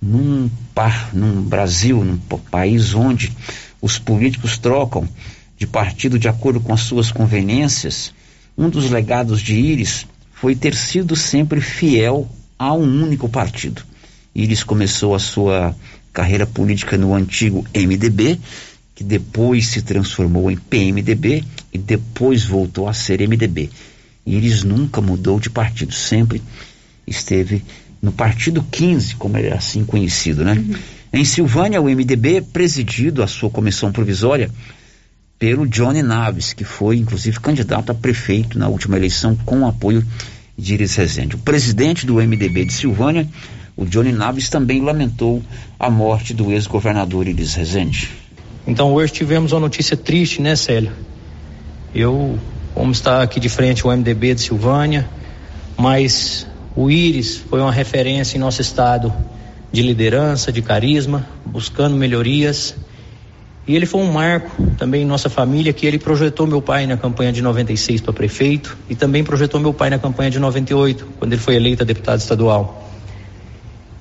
[0.00, 2.18] num, par, num Brasil, num
[2.50, 3.32] país onde
[3.80, 5.08] os políticos trocam
[5.56, 8.12] de partido de acordo com as suas conveniências,
[8.56, 13.82] um dos legados de Iris foi ter sido sempre fiel a um único partido.
[14.34, 15.74] Iris começou a sua
[16.12, 18.38] carreira política no antigo MDB,
[18.94, 23.70] que depois se transformou em PMDB e depois voltou a ser MDB.
[24.26, 26.42] Iris nunca mudou de partido, sempre
[27.06, 27.64] esteve
[28.00, 30.54] no Partido 15, como ele é assim conhecido, né?
[30.54, 30.74] Uhum.
[31.12, 34.50] Em Silvânia, o MDB é presidido a sua comissão provisória
[35.38, 40.04] pelo Johnny Naves, que foi inclusive candidato a prefeito na última eleição com o apoio
[40.56, 41.36] de Iris Rezende.
[41.36, 43.28] O presidente do MDB de Silvânia,
[43.76, 45.42] o Johnny Naves, também lamentou
[45.78, 48.10] a morte do ex-governador Iris Rezende.
[48.66, 50.92] Então hoje tivemos uma notícia triste, né, Célio?
[51.94, 52.38] Eu,
[52.74, 55.08] como está aqui de frente o MDB de Silvânia,
[55.76, 56.46] mas
[56.80, 59.12] o Iris foi uma referência em nosso estado
[59.72, 62.76] de liderança, de carisma, buscando melhorias
[63.66, 66.96] e ele foi um marco também em nossa família, que ele projetou meu pai na
[66.96, 71.32] campanha de 96 para prefeito e também projetou meu pai na campanha de 98, quando
[71.32, 72.88] ele foi eleito a deputado estadual.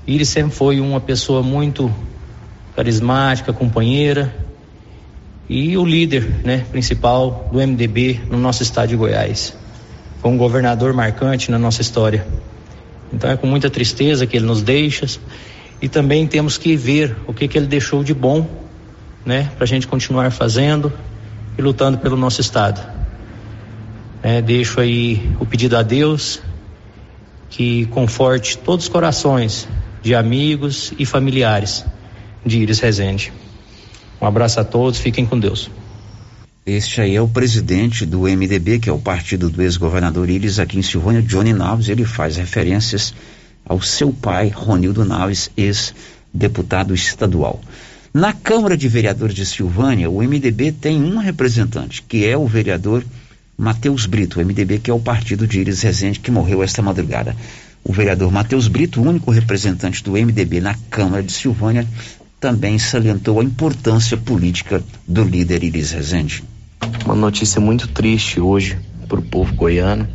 [0.08, 1.92] Ele sempre foi uma pessoa muito
[2.76, 4.34] carismática, companheira
[5.50, 9.54] e o líder, né, principal do MDB no nosso estado de Goiás.
[10.22, 12.24] Foi um governador marcante na nossa história.
[13.12, 15.06] Então é com muita tristeza que ele nos deixa
[15.82, 18.48] e também temos que ver o que que ele deixou de bom
[19.26, 20.92] né, para a gente continuar fazendo
[21.58, 22.82] e lutando pelo nosso estado.
[24.24, 26.42] É, deixo aí o pedido a Deus
[27.50, 29.68] que conforte todos os corações
[30.02, 31.86] de amigos e familiares
[32.46, 33.32] de Iris Rezende.
[34.22, 35.70] Um abraço a todos, fiquem com Deus.
[36.68, 40.78] Este aí é o presidente do MDB, que é o partido do ex-governador Iris aqui
[40.78, 41.88] em Silvânia, Johnny Naves.
[41.88, 43.14] Ele faz referências
[43.66, 47.62] ao seu pai, Ronildo Naves, ex-deputado estadual.
[48.14, 53.02] Na Câmara de Vereadores de Silvânia, o MDB tem um representante, que é o vereador
[53.58, 57.34] Matheus Brito, o MDB que é o partido de Iris Rezende, que morreu esta madrugada.
[57.82, 61.88] O vereador Matheus Brito, único representante do MDB na Câmara de Silvânia,
[62.42, 66.44] também salientou a importância política do líder Iris Rezende.
[67.06, 70.08] Uma notícia muito triste hoje para o povo goiano,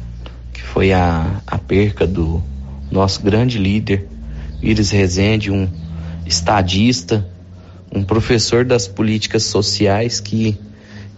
[0.53, 2.42] que foi a, a perca do
[2.90, 4.07] nosso grande líder,
[4.61, 5.68] Iris Rezende, um
[6.27, 7.27] estadista,
[7.94, 10.59] um professor das políticas sociais que,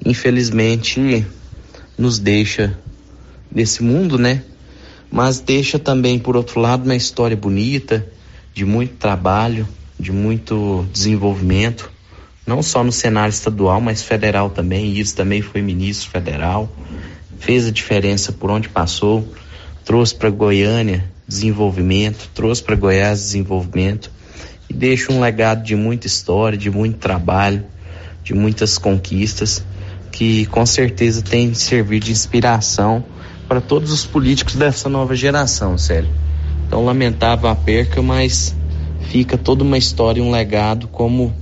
[0.05, 1.27] infelizmente,
[1.97, 2.79] nos deixa
[3.51, 4.43] nesse mundo, né?
[5.11, 8.07] Mas deixa também, por outro lado, uma história bonita,
[8.53, 11.93] de muito trabalho, de muito desenvolvimento,
[12.47, 14.99] não só no cenário estadual, mas federal também.
[14.99, 16.71] Isso também foi ministro federal,
[17.39, 19.27] fez a diferença por onde passou,
[19.85, 24.11] trouxe para Goiânia desenvolvimento, trouxe para Goiás desenvolvimento
[24.69, 27.65] e deixa um legado de muita história, de muito trabalho,
[28.23, 29.65] de muitas conquistas
[30.13, 33.05] que com certeza tem servido de inspiração
[33.49, 36.11] para todos os políticos dessa nova geração, Célio.
[36.67, 38.55] Então lamentável a perca, mas
[39.11, 41.35] fica toda uma história, um legado como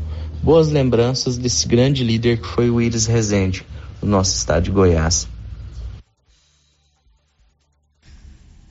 [0.43, 3.65] boas lembranças desse grande líder que foi o Iris Rezende,
[4.03, 5.29] no nosso estado de Goiás.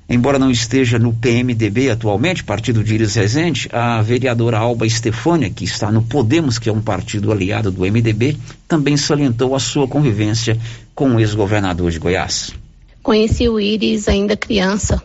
[0.10, 5.64] Embora não esteja no PMDB atualmente, partido de Iris Rezende, a vereadora Alba Estefânia, que
[5.64, 10.60] está no Podemos, que é um partido aliado do MDB, também salientou a sua convivência
[10.94, 12.54] com o ex-governador de Goiás.
[13.02, 15.02] Conheci o Iris ainda criança,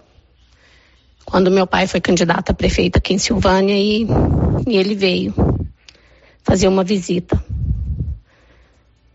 [1.25, 4.09] quando meu pai foi candidato a prefeito aqui em Silvânia e,
[4.67, 5.33] e ele veio
[6.47, 7.43] fazer uma visita.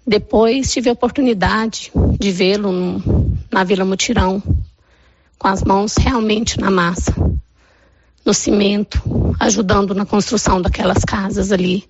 [0.05, 3.01] Depois tive a oportunidade de vê-lo
[3.49, 4.43] na Vila Mutirão,
[5.39, 7.15] com as mãos realmente na massa,
[8.25, 9.01] no cimento,
[9.39, 11.85] ajudando na construção daquelas casas ali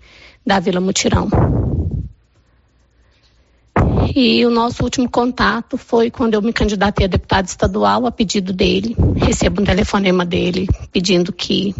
[0.45, 1.29] da Vila Mutirão.
[4.15, 8.53] E o nosso último contato foi quando eu me candidatei a deputado estadual a pedido
[8.53, 8.95] dele.
[9.15, 11.73] Recebo um telefonema dele pedindo que,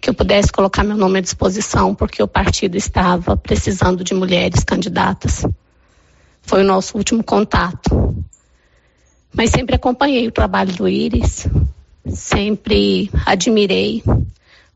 [0.00, 4.64] que eu pudesse colocar meu nome à disposição, porque o partido estava precisando de mulheres
[4.64, 5.44] candidatas.
[6.42, 8.08] Foi o nosso último contato
[9.32, 11.46] mas sempre acompanhei o trabalho do Iris,
[12.08, 14.02] sempre admirei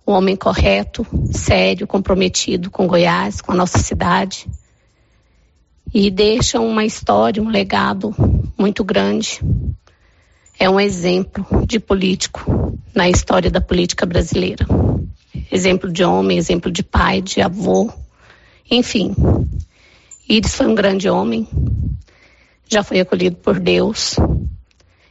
[0.05, 4.47] o homem correto, sério, comprometido com Goiás, com a nossa cidade.
[5.95, 8.15] E deixa uma história, um legado
[8.59, 9.41] muito grande.
[10.59, 14.67] É um exemplo de político na história da política brasileira.
[15.51, 17.91] Exemplo de homem, exemplo de pai, de avô,
[18.71, 19.15] enfim.
[20.29, 21.49] Iris foi um grande homem,
[22.69, 24.17] já foi acolhido por Deus.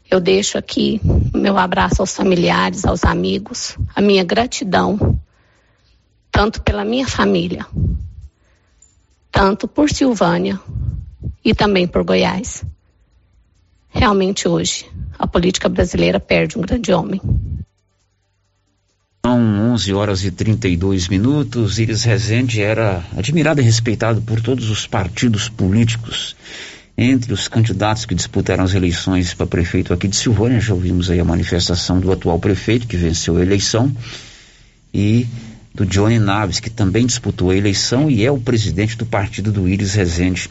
[0.10, 1.00] Eu deixo aqui
[1.34, 5.20] meu abraço aos familiares, aos amigos, a minha gratidão,
[6.32, 7.66] tanto pela minha família,
[9.32, 10.60] tanto por Silvânia
[11.44, 12.64] e também por Goiás.
[13.90, 17.22] Realmente hoje a política brasileira perde um grande homem.
[19.24, 21.78] São 11 horas e 32 minutos.
[21.78, 26.36] Iris Rezende era admirado e respeitado por todos os partidos políticos
[26.98, 31.20] entre os candidatos que disputaram as eleições para prefeito aqui de Silvânia, já ouvimos aí
[31.20, 33.96] a manifestação do atual prefeito que venceu a eleição
[34.92, 35.28] e
[35.74, 39.70] do Johnny Naves, que também disputou a eleição e é o presidente do partido do
[39.70, 40.50] Iris Rezende,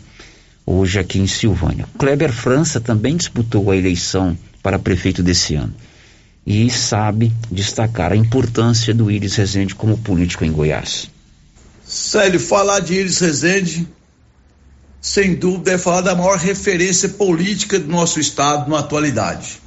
[0.64, 1.86] hoje aqui em Silvânia.
[1.98, 5.74] Kleber França também disputou a eleição para prefeito desse ano
[6.46, 11.08] e sabe destacar a importância do Iris Rezende como político em Goiás.
[11.84, 13.88] Célio, falar de Iris Rezende
[15.00, 19.58] sem dúvida, é falar da maior referência política do nosso Estado na atualidade.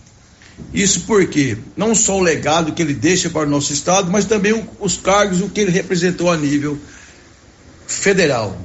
[0.72, 4.64] Isso porque não só o legado que ele deixa para o nosso Estado, mas também
[4.80, 6.78] os cargos, o que ele representou a nível
[7.88, 8.56] federal.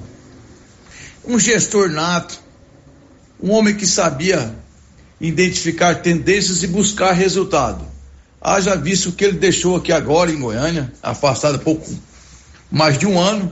[1.24, 2.38] Um gestor nato,
[3.42, 4.54] um homem que sabia
[5.18, 7.87] identificar tendências e buscar resultado.
[8.40, 11.92] Haja visto o que ele deixou aqui agora em Goiânia, afastado pouco
[12.70, 13.50] mais de um ano,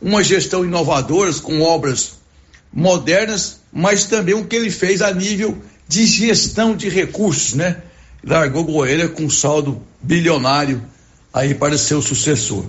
[0.00, 2.14] uma gestão inovadora com obras
[2.72, 7.82] modernas, mas também o que ele fez a nível de gestão de recursos, né?
[8.24, 10.82] Largou Goiânia com saldo bilionário
[11.32, 12.64] aí para seu sucessor.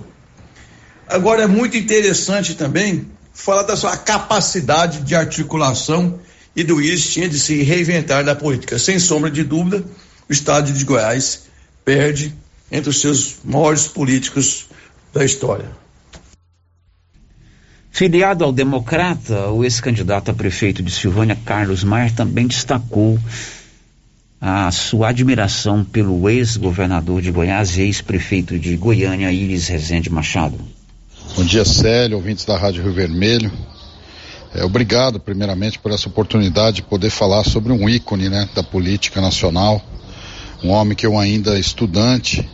[1.06, 6.18] Agora é muito interessante também falar da sua capacidade de articulação
[6.56, 8.78] e do IS tinha de se reinventar da política.
[8.78, 9.84] Sem sombra de dúvida,
[10.28, 11.43] o estado de Goiás
[11.84, 12.34] perde
[12.70, 14.66] entre os seus maiores políticos
[15.12, 15.70] da história.
[17.90, 23.16] Filiado ao Democrata, o ex-candidato a prefeito de Silvânia, Carlos Maier, também destacou
[24.40, 30.58] a sua admiração pelo ex-governador de Goiás e ex-prefeito de Goiânia, Iris Rezende Machado.
[31.36, 33.50] Bom dia, Célio, ouvintes da Rádio Rio Vermelho.
[34.54, 39.20] É, obrigado, primeiramente, por essa oportunidade de poder falar sobre um ícone né, da política
[39.20, 39.80] nacional,
[40.64, 42.48] um homem que eu ainda estudante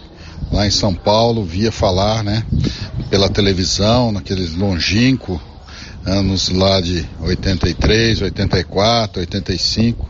[0.51, 2.45] lá em São Paulo, via falar, né,
[3.09, 5.39] pela televisão, naqueles longínquos
[6.05, 10.09] anos lá de 83, 84, 85,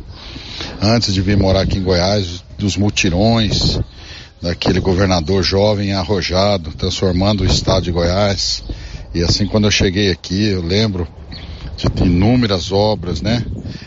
[0.80, 3.78] antes de vir morar aqui em Goiás, dos mutirões,
[4.40, 8.62] daquele governador jovem arrojado, transformando o estado de Goiás.
[9.14, 11.06] E assim, quando eu cheguei aqui, eu lembro
[11.76, 13.44] de inúmeras obras, né?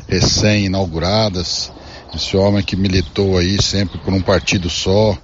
[0.07, 1.71] Recém-inauguradas.
[2.15, 5.17] Esse homem que militou aí sempre por um partido só,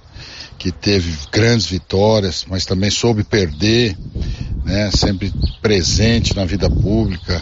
[0.58, 3.96] que teve grandes vitórias, mas também soube perder,
[4.64, 4.90] né?
[4.90, 5.32] Sempre
[5.62, 7.40] presente na vida pública,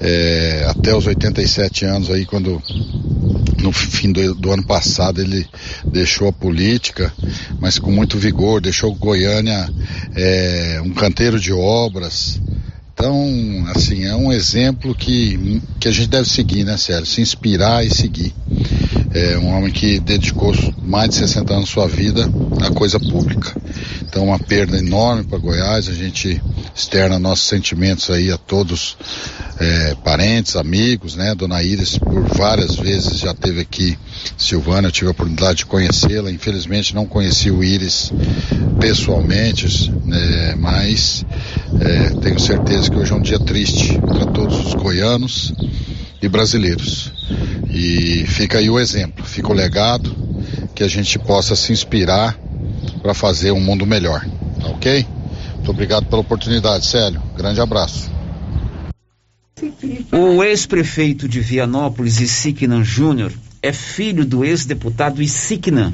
[0.00, 2.60] é, até os 87 anos aí, quando
[3.62, 5.46] no fim do, do, ano passado ele
[5.84, 7.12] deixou a política,
[7.60, 9.68] mas com muito vigor, deixou Goiânia
[10.14, 12.40] é, um canteiro de obras.
[12.94, 17.06] Então, assim, é um exemplo que, que a gente deve seguir, né, Sérgio?
[17.06, 18.34] Se inspirar e seguir.
[19.14, 22.26] É um homem que dedicou mais de 60 anos da sua vida
[22.62, 23.54] à coisa pública.
[24.02, 25.88] Então, uma perda enorme para Goiás.
[25.88, 26.40] A gente
[26.74, 28.96] externa nossos sentimentos aí a todos,
[29.60, 31.34] é, parentes, amigos, né?
[31.34, 33.98] Dona Iris, por várias vezes já teve aqui
[34.36, 36.30] Silvana, eu tive a oportunidade de conhecê-la.
[36.30, 38.12] Infelizmente, não conheci o Iris
[38.80, 40.54] pessoalmente, né?
[40.58, 41.24] mas
[41.80, 45.52] é, tenho certeza que hoje é um dia triste para todos os goianos
[46.22, 47.12] e brasileiros.
[47.68, 50.14] E fica aí o exemplo, fica o legado
[50.74, 52.38] que a gente possa se inspirar
[53.02, 54.24] para fazer um mundo melhor.
[54.60, 55.06] Tá ok?
[55.56, 57.20] Muito obrigado pela oportunidade, Célio.
[57.36, 58.10] Grande abraço.
[60.10, 65.92] O ex-prefeito de Vianópolis, Isiquinan Júnior, é filho do ex-deputado Isiquinan.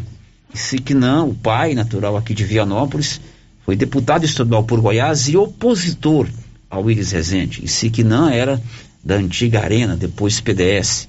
[0.54, 3.20] Isiquinan, o pai natural aqui de Vianópolis,
[3.64, 6.26] foi deputado estadual por Goiás e opositor
[6.70, 7.64] ao Iris Rezende.
[7.64, 8.60] Isiquinan era
[9.03, 11.09] da antiga Arena, depois PDS.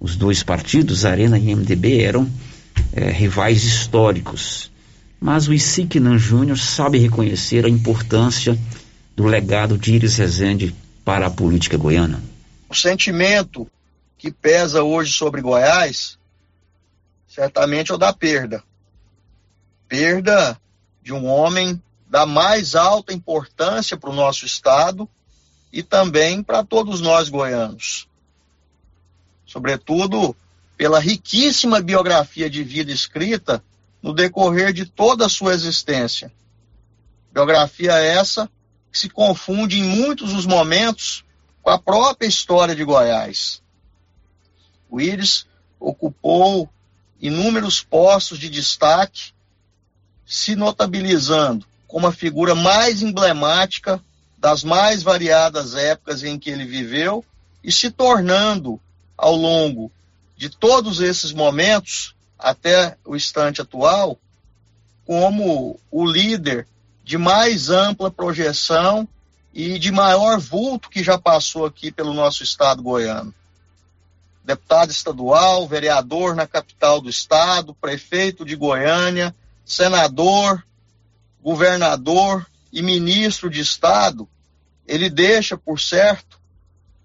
[0.00, 2.30] Os dois partidos, Arena e MDB, eram
[2.92, 4.70] é, rivais históricos.
[5.20, 8.56] Mas o Isiquinan Júnior sabe reconhecer a importância
[9.16, 10.74] do legado de Iris Rezende
[11.04, 12.22] para a política goiana.
[12.68, 13.68] O sentimento
[14.16, 16.18] que pesa hoje sobre Goiás,
[17.26, 18.62] certamente é o da perda.
[19.88, 20.60] Perda
[21.02, 25.08] de um homem da mais alta importância para o nosso Estado
[25.72, 28.08] e também para todos nós goianos.
[29.46, 30.34] Sobretudo
[30.76, 33.62] pela riquíssima biografia de vida escrita
[34.02, 36.32] no decorrer de toda a sua existência.
[37.32, 38.48] Biografia essa
[38.90, 41.24] que se confunde em muitos dos momentos
[41.62, 43.60] com a própria história de Goiás.
[44.88, 45.46] O Íris
[45.78, 46.70] ocupou
[47.20, 49.32] inúmeros postos de destaque,
[50.24, 54.02] se notabilizando como a figura mais emblemática
[54.38, 57.24] das mais variadas épocas em que ele viveu
[57.62, 58.80] e se tornando,
[59.16, 59.90] ao longo
[60.36, 64.16] de todos esses momentos, até o instante atual,
[65.04, 66.68] como o líder
[67.02, 69.08] de mais ampla projeção
[69.52, 73.34] e de maior vulto que já passou aqui pelo nosso estado goiano.
[74.44, 79.34] Deputado estadual, vereador na capital do estado, prefeito de Goiânia,
[79.64, 80.64] senador,
[81.42, 82.46] governador
[82.78, 84.28] e ministro de Estado,
[84.86, 86.38] ele deixa, por certo,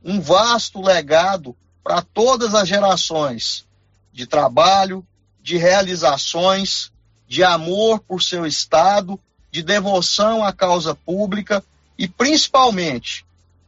[0.03, 3.65] um vasto legado para todas as gerações
[4.11, 5.05] de trabalho,
[5.41, 6.91] de realizações,
[7.27, 9.19] de amor por seu Estado,
[9.51, 11.63] de devoção à causa pública
[11.97, 13.25] e, principalmente,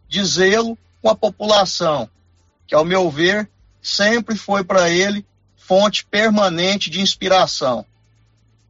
[0.08, 2.08] de zelo com a população,
[2.68, 3.50] que, ao meu ver,
[3.82, 5.26] sempre foi para ele
[5.58, 7.84] fonte permanente de inspiração.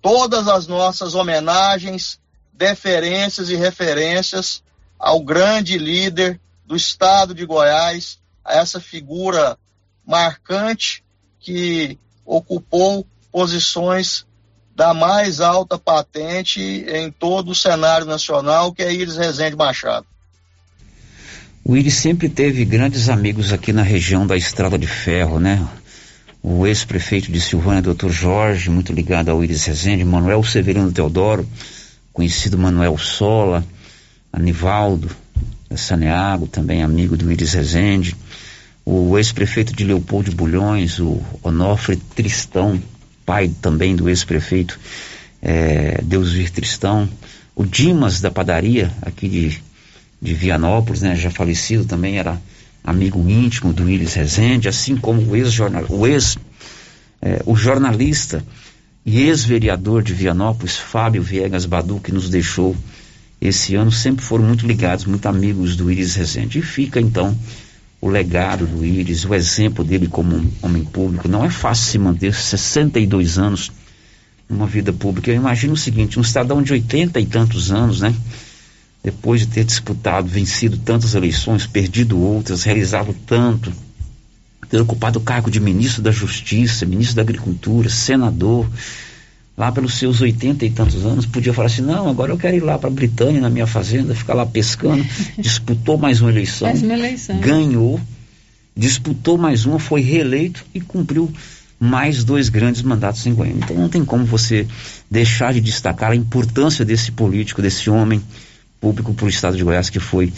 [0.02, 2.18] Todas as nossas homenagens,
[2.58, 4.64] deferências e referências
[4.98, 9.58] ao grande líder do estado de Goiás, a essa figura
[10.06, 11.04] marcante
[11.40, 14.26] que ocupou posições
[14.76, 20.06] da mais alta patente em todo o cenário nacional, que é Iris Rezende Machado.
[21.64, 25.66] O Iris sempre teve grandes amigos aqui na região da Estrada de Ferro, né?
[26.44, 28.10] O ex-prefeito de Silvânia, Dr.
[28.10, 31.48] Jorge, muito ligado ao Iris Rezende, Manuel Severino Teodoro,
[32.16, 33.64] conhecido Manuel Sola,
[34.32, 35.10] Anivaldo
[35.76, 38.16] Saneago, também amigo do Iris Rezende,
[38.86, 42.82] o ex-prefeito de Leopoldo Bulhões, o Onofre Tristão,
[43.26, 44.80] pai também do ex-prefeito
[45.42, 47.10] é, Deusvir Tristão,
[47.54, 49.62] o Dimas da padaria aqui de,
[50.22, 52.42] de Vianópolis, né, já falecido também, era
[52.82, 56.38] amigo íntimo do Iris Rezende, assim como o ex-jornal, o ex,
[57.22, 58.42] é, o jornalista
[59.06, 62.76] e ex-vereador de Vianópolis, Fábio Viegas Badu, que nos deixou
[63.40, 66.58] esse ano, sempre foram muito ligados, muito amigos do Iris Rezende.
[66.58, 67.38] E fica então
[68.02, 71.28] o legado do Iris, o exemplo dele como um homem público.
[71.28, 73.72] Não é fácil se manter 62 anos
[74.50, 75.30] numa vida pública.
[75.30, 78.16] Eu imagino o seguinte, um cidadão de 80 e tantos anos, né?
[79.04, 83.72] Depois de ter disputado, vencido tantas eleições, perdido outras, realizado tanto,
[84.70, 88.68] ter ocupado o cargo de ministro da Justiça, ministro da Agricultura, senador,
[89.58, 92.64] lá pelos seus oitenta e tantos anos, podia falar assim, não, agora eu quero ir
[92.64, 95.06] lá para Britânia, na minha fazenda, ficar lá pescando,
[95.38, 97.40] disputou mais uma eleição, Mais uma eleição.
[97.40, 98.00] ganhou,
[98.76, 101.32] disputou mais uma, foi reeleito e cumpriu
[101.80, 103.62] mais dois grandes mandatos em Goiânia.
[103.64, 104.68] Então não tem como você
[105.10, 108.22] deixar de destacar a importância desse político, desse homem
[108.80, 110.32] público para o estado de Goiás que foi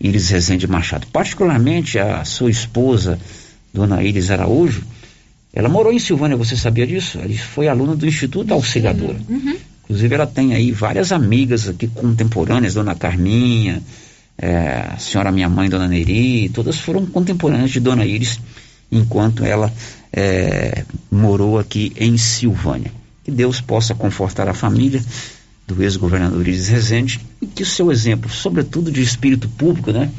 [0.00, 1.06] Iris Rezende Machado.
[1.08, 3.18] Particularmente a sua esposa,
[3.72, 4.82] dona Iris Araújo,
[5.52, 7.18] ela morou em Silvânia, você sabia disso?
[7.18, 9.16] Ela foi aluna do Instituto Auxiliadora.
[9.28, 9.56] Uhum.
[9.84, 13.82] Inclusive ela tem aí várias amigas aqui contemporâneas, dona Carminha,
[14.36, 18.38] é, a senhora minha mãe, dona Neri, todas foram contemporâneas de dona Iris,
[18.92, 19.72] enquanto ela
[20.12, 22.92] é, morou aqui em Silvânia.
[23.24, 25.02] Que Deus possa confortar a família
[25.66, 30.10] do ex-governador Iris Rezende e que o seu exemplo, sobretudo de espírito público, né,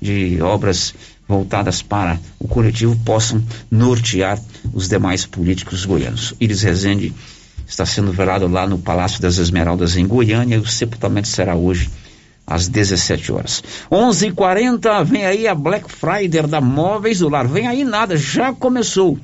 [0.00, 0.94] de obras
[1.28, 4.40] voltadas para o coletivo, possam nortear
[4.72, 6.34] os demais políticos goianos.
[6.40, 7.12] Iris Rezende
[7.66, 11.90] está sendo velado lá no Palácio das Esmeraldas em Goiânia e o sepultamento será hoje
[12.46, 13.62] às 17 horas.
[13.90, 17.48] 11:40 vem aí a Black Friday da Móveis do Lar.
[17.48, 19.18] Vem aí nada, já começou.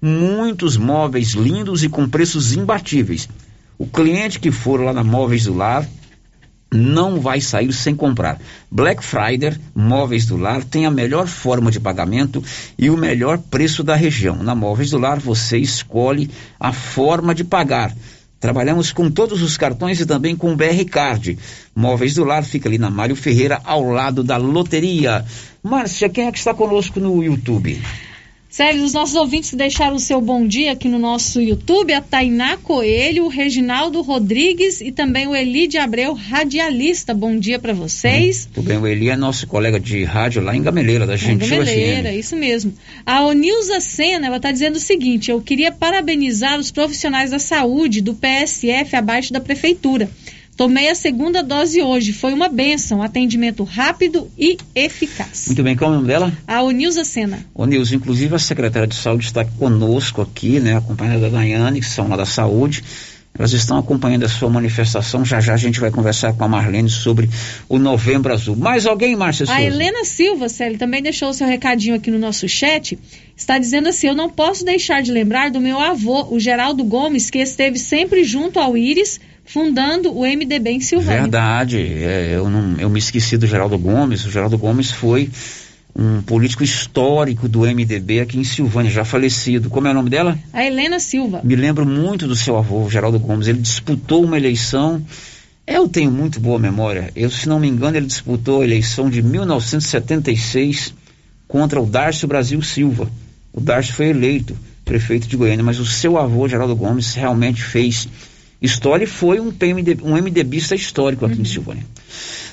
[0.00, 3.28] Muitos móveis lindos e com preços imbatíveis.
[3.78, 5.88] O cliente que for lá na Móveis do Lar
[6.70, 8.38] não vai sair sem comprar.
[8.70, 12.42] Black Friday Móveis do Lar tem a melhor forma de pagamento
[12.78, 14.36] e o melhor preço da região.
[14.42, 17.94] Na Móveis do Lar você escolhe a forma de pagar.
[18.40, 21.36] Trabalhamos com todos os cartões e também com o BR Card.
[21.74, 25.24] Móveis do Lar fica ali na Mário Ferreira, ao lado da loteria.
[25.62, 27.82] Márcia, quem é que está conosco no YouTube?
[28.50, 32.00] Sério, os nossos ouvintes que deixaram o seu bom dia aqui no nosso YouTube, a
[32.00, 37.12] Tainá Coelho, o Reginaldo Rodrigues e também o Eli de Abreu, radialista.
[37.12, 38.48] Bom dia para vocês.
[38.52, 42.10] Tudo bem, o Eli é nosso colega de rádio lá em Gameleira, da Gentil Gameleira,
[42.10, 42.18] FM.
[42.18, 42.72] isso mesmo.
[43.04, 48.00] A Onilza Sena, ela está dizendo o seguinte: eu queria parabenizar os profissionais da saúde
[48.00, 50.08] do PSF abaixo da prefeitura.
[50.58, 55.44] Tomei a segunda dose hoje, foi uma benção, atendimento rápido e eficaz.
[55.46, 56.32] Muito bem, qual é o nome dela?
[56.48, 57.46] A Onilza Sena.
[57.56, 62.08] Nilson, inclusive a secretária de saúde está conosco aqui, né, acompanhada da Daiane, que são
[62.08, 62.82] lá da saúde.
[63.38, 65.24] Elas estão acompanhando a sua manifestação.
[65.24, 67.30] Já já a gente vai conversar com a Marlene sobre
[67.68, 68.56] o Novembro Azul.
[68.56, 69.62] Mais alguém, Márcia A Souza?
[69.62, 72.98] Helena Silva, Célio, também deixou o seu recadinho aqui no nosso chat.
[73.36, 77.30] Está dizendo assim: Eu não posso deixar de lembrar do meu avô, o Geraldo Gomes,
[77.30, 81.22] que esteve sempre junto ao Íris, fundando o MDB em Silvânia.
[81.22, 81.78] Verdade.
[81.78, 84.24] É, eu, não, eu me esqueci do Geraldo Gomes.
[84.24, 85.30] O Geraldo Gomes foi
[85.96, 89.70] um político histórico do MDB aqui em Silvânia, já falecido.
[89.70, 90.38] Como é o nome dela?
[90.52, 91.40] A Helena Silva.
[91.42, 93.48] Me lembro muito do seu avô, o Geraldo Gomes.
[93.48, 95.02] Ele disputou uma eleição.
[95.66, 97.10] Eu tenho muito boa memória.
[97.16, 100.94] Eu, se não me engano, ele disputou a eleição de 1976
[101.46, 103.10] contra o Darcio Brasil Silva.
[103.52, 108.08] O Darcio foi eleito prefeito de Goiânia, mas o seu avô, Geraldo Gomes, realmente fez
[108.60, 111.84] história e foi um, PMD, um MDBista histórico aqui em Silvânia.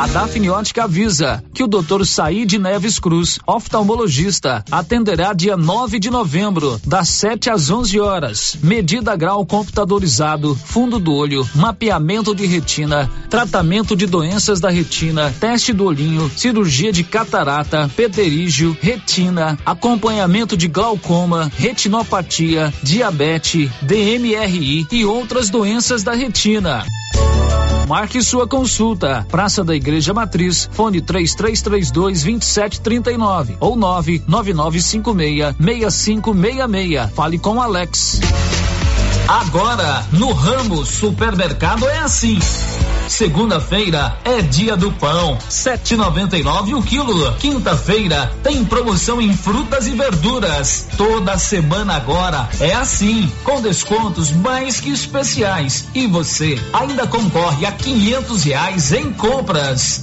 [0.00, 2.06] A Dafniótica avisa que o Dr.
[2.06, 8.56] Said Neves Cruz, oftalmologista, atenderá dia 9 de novembro, das 7 às 11 horas.
[8.62, 15.72] Medida grau computadorizado, fundo do olho, mapeamento de retina, tratamento de doenças da retina, teste
[15.72, 25.50] do olhinho, cirurgia de catarata, pterígio, retina, acompanhamento de glaucoma, retinopatia, diabetes, DMRI e outras
[25.50, 26.84] doenças da retina.
[27.90, 29.26] Marque sua consulta.
[29.28, 37.10] Praça da Igreja Matriz, fone 3332 2739 ou 99956 6566.
[37.12, 38.20] Fale com Alex.
[39.30, 42.36] Agora, no ramo supermercado é assim.
[43.06, 47.32] Segunda-feira é dia do pão, 7,99 o quilo.
[47.34, 50.88] Quinta-feira tem promoção em frutas e verduras.
[50.96, 55.86] Toda semana agora é assim, com descontos mais que especiais.
[55.94, 60.02] E você ainda concorre a quinhentos reais em compras.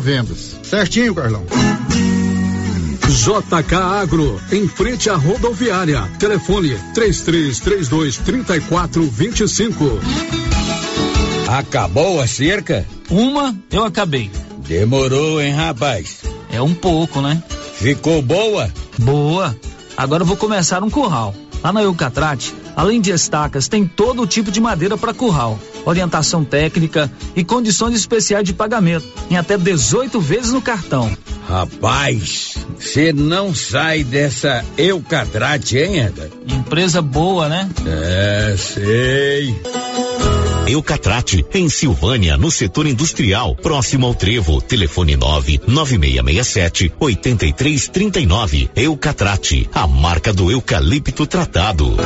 [0.00, 0.56] vendas.
[0.62, 1.44] Certinho, Carlão.
[3.08, 6.02] JK Agro, em frente à rodoviária.
[6.18, 10.00] Telefone 3332 3425.
[11.48, 12.86] Acabou a cerca?
[13.10, 14.30] Uma eu acabei.
[14.66, 16.22] Demorou, hein, rapaz?
[16.50, 17.42] É um pouco, né?
[17.74, 18.72] Ficou boa?
[18.98, 19.54] Boa.
[19.96, 21.34] Agora eu vou começar um curral.
[21.62, 27.10] Lá na Eucatrate, além de estacas, tem todo tipo de madeira para curral, orientação técnica
[27.34, 31.10] e condições especiais de pagamento, em até 18 vezes no cartão.
[31.48, 36.30] Rapaz, você não sai dessa Eucatrate, hein, Eda?
[36.46, 37.68] Empresa boa, né?
[37.86, 39.54] É, sei.
[40.66, 44.60] Eucatrate, em Silvânia, no setor industrial, próximo ao Trevo.
[44.60, 48.70] Telefone 9 9667 8339.
[48.76, 51.96] Eucatrate, a marca do eucalipto tratado.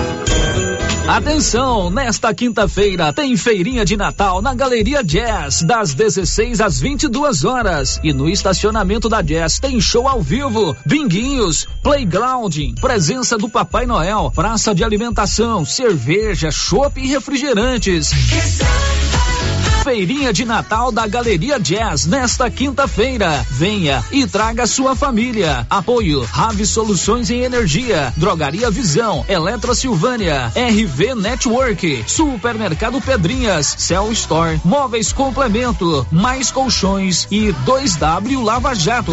[1.09, 8.01] Atenção, nesta quinta-feira tem feirinha de Natal na Galeria Jazz, das 16 às 22 horas.
[8.03, 14.33] E no estacionamento da Jazz tem show ao vivo, binguinhos, playground, presença do Papai Noel,
[14.35, 18.11] praça de alimentação, cerveja, chopp e refrigerantes.
[19.87, 23.47] Feirinha de Natal da Galeria Jazz nesta quinta-feira.
[23.49, 25.65] Venha e traga sua família.
[25.71, 34.61] Apoio Rave Soluções em Energia, Drogaria Visão, Eletro Silvânia, RV Network, Supermercado Pedrinhas, Cell Store,
[34.65, 39.13] Móveis Complemento, Mais Colchões e 2W Lava Jato.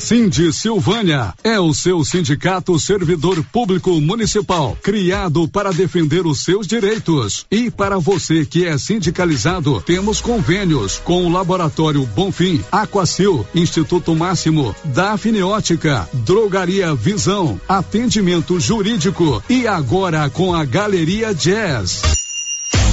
[0.00, 7.46] Cindy Silvânia é o seu sindicato servidor público municipal, criado para defender os seus direitos.
[7.50, 14.74] E para você que é sindicalizado, temos convênios com o Laboratório Bonfim, Aquacil, Instituto Máximo,
[14.84, 22.23] Dafniótica, Drogaria Visão, Atendimento Jurídico e agora com a Galeria Jazz.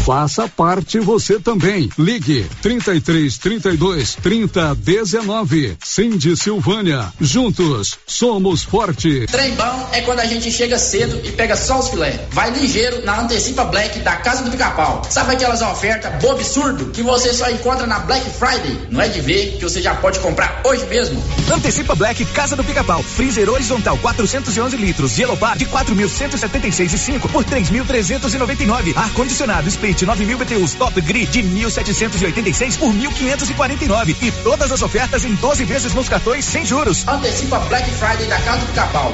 [0.05, 1.87] Faça parte você também.
[1.97, 5.77] Ligue 33 32 30 19.
[5.83, 7.13] Cindy Silvânia.
[7.21, 9.27] Juntos somos forte.
[9.27, 12.27] Trem bom é quando a gente chega cedo e pega só os filé.
[12.31, 15.03] Vai ligeiro na Antecipa Black da Casa do Pica-Pau.
[15.07, 18.87] Sabe aquelas ofertas bobo absurdo que você só encontra na Black Friday?
[18.89, 21.23] Não é de ver que você já pode comprar hoje mesmo.
[21.53, 23.03] Antecipa Black Casa do Pica-Pau.
[23.03, 25.19] Freezer horizontal 411 litros.
[25.19, 28.97] Yellow Bar de 4.176 e 5 por 3.399.
[28.97, 35.25] Ar condicionado Split 9000 BTUs Top Grid de 1.786 por 1.549 e todas as ofertas
[35.25, 37.07] em 12 vezes nos cartões sem juros.
[37.07, 39.11] Antecipa Black Friday da Casa do Pica-Pau.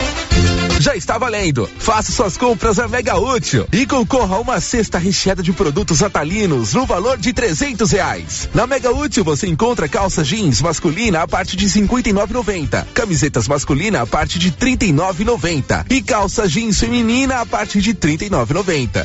[0.80, 1.67] Já está valendo.
[1.80, 6.73] Faça suas compras a Mega Útil e concorra a uma cesta recheada de produtos atalinos
[6.73, 8.47] no valor de trezentos reais.
[8.53, 14.07] Na Mega Útil você encontra calça jeans masculina a partir de 59,90, camisetas masculina a
[14.07, 19.03] partir de 39,90 e calça jeans feminina a partir de 39,90.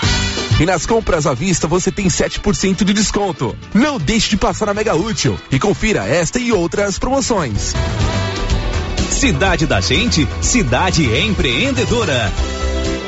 [0.61, 3.57] E nas compras à vista você tem 7% de desconto.
[3.73, 7.73] Não deixe de passar na Mega Útil e confira esta e outras promoções.
[9.13, 12.33] Cidade da Gente, cidade empreendedora.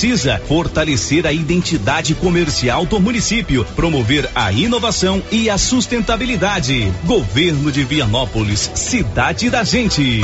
[0.00, 6.90] precisa fortalecer a identidade comercial do município, promover a inovação e a sustentabilidade.
[7.04, 10.22] Governo de Vianópolis, cidade da gente.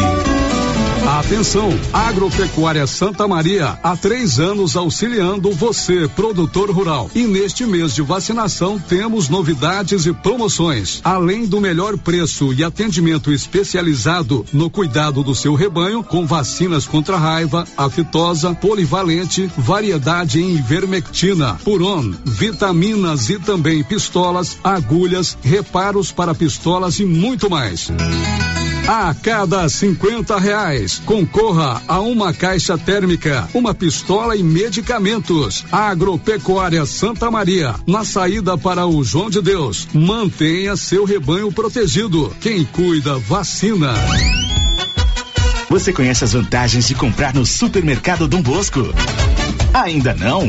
[1.06, 7.08] Atenção, Agropecuária Santa Maria, há três anos auxiliando você, produtor rural.
[7.14, 11.00] E neste mês de vacinação temos novidades e promoções.
[11.04, 17.16] Além do melhor preço e atendimento especializado no cuidado do seu rebanho, com vacinas contra
[17.16, 26.98] raiva, aftosa, polivalente, variedade em ivermectina, puron, vitaminas e também pistolas, agulhas, reparos para pistolas
[26.98, 27.92] e muito mais.
[28.88, 35.64] A cada 50 reais, concorra a uma caixa térmica, uma pistola e medicamentos.
[35.72, 39.88] Agropecuária Santa Maria, na saída para o João de Deus.
[39.92, 42.32] Mantenha seu rebanho protegido.
[42.40, 43.92] Quem cuida, vacina.
[45.68, 48.82] Você conhece as vantagens de comprar no supermercado Dom Bosco?
[49.74, 50.48] Ainda não?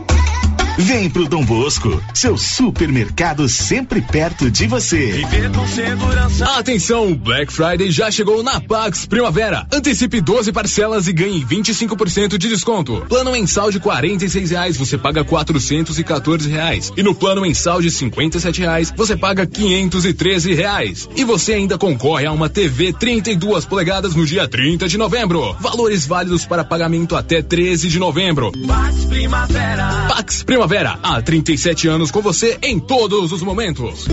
[0.77, 5.11] Vem pro Dom Bosco, seu supermercado sempre perto de você.
[5.11, 6.45] Viver com segurança.
[6.57, 9.67] Atenção, Black Friday já chegou na Pax Primavera.
[9.71, 13.05] Antecipe 12 parcelas e ganhe 25% de desconto.
[13.09, 16.91] Plano mensal de 46 reais, você paga 414 reais.
[16.95, 21.09] E no plano mensal de 57 reais, você paga 513 reais.
[21.15, 25.53] E você ainda concorre a uma TV 32 polegadas no dia 30 de novembro.
[25.59, 28.51] Valores válidos para pagamento até 13 de novembro.
[28.65, 30.05] Pax Primavera.
[30.07, 30.60] Pax Primavera,
[31.01, 34.05] há 37 anos com você em todos os momentos.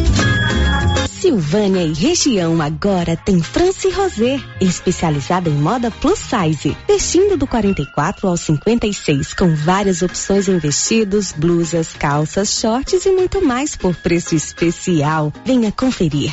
[1.20, 8.28] Silvânia e região agora tem France Rosé, especializada em moda plus size, vestindo do 44
[8.28, 14.36] ao 56, com várias opções em vestidos, blusas, calças, shorts e muito mais por preço
[14.36, 15.32] especial.
[15.44, 16.30] Venha conferir.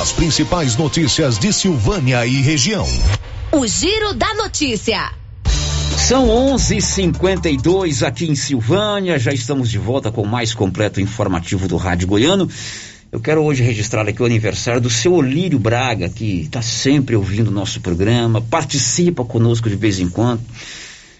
[0.00, 2.86] As principais notícias de Silvânia e região.
[3.52, 5.12] O Giro da Notícia.
[6.08, 9.18] São 11:52 aqui em Silvânia.
[9.18, 12.48] Já estamos de volta com o mais completo informativo do Rádio Goiano.
[13.10, 17.48] Eu quero hoje registrar aqui o aniversário do seu Olírio Braga, que está sempre ouvindo
[17.48, 20.42] o nosso programa, participa conosco de vez em quando.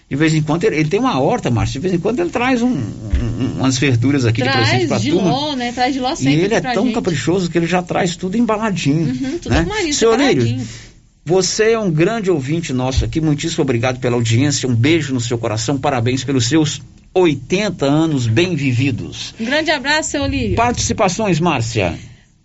[0.07, 1.73] De vez em quando ele, ele tem uma horta, Márcio.
[1.73, 4.97] De vez em quando ele traz um, um, umas verduras aqui traz de presente pra
[4.97, 5.29] de turma.
[5.31, 5.71] ló, né?
[5.71, 6.95] Traz de ló sempre E ele é tão gente.
[6.95, 9.07] caprichoso que ele já traz tudo embaladinho.
[9.07, 9.59] Uhum, tudo né?
[9.59, 10.61] arrumadinho, Seu Olírio,
[11.25, 13.21] você é um grande ouvinte nosso aqui.
[13.21, 14.67] Muitíssimo obrigado pela audiência.
[14.69, 15.77] Um beijo no seu coração.
[15.77, 16.81] Parabéns pelos seus
[17.13, 19.33] 80 anos bem vividos.
[19.39, 20.55] Um grande abraço, seu Olírio.
[20.55, 21.97] Participações, Márcia.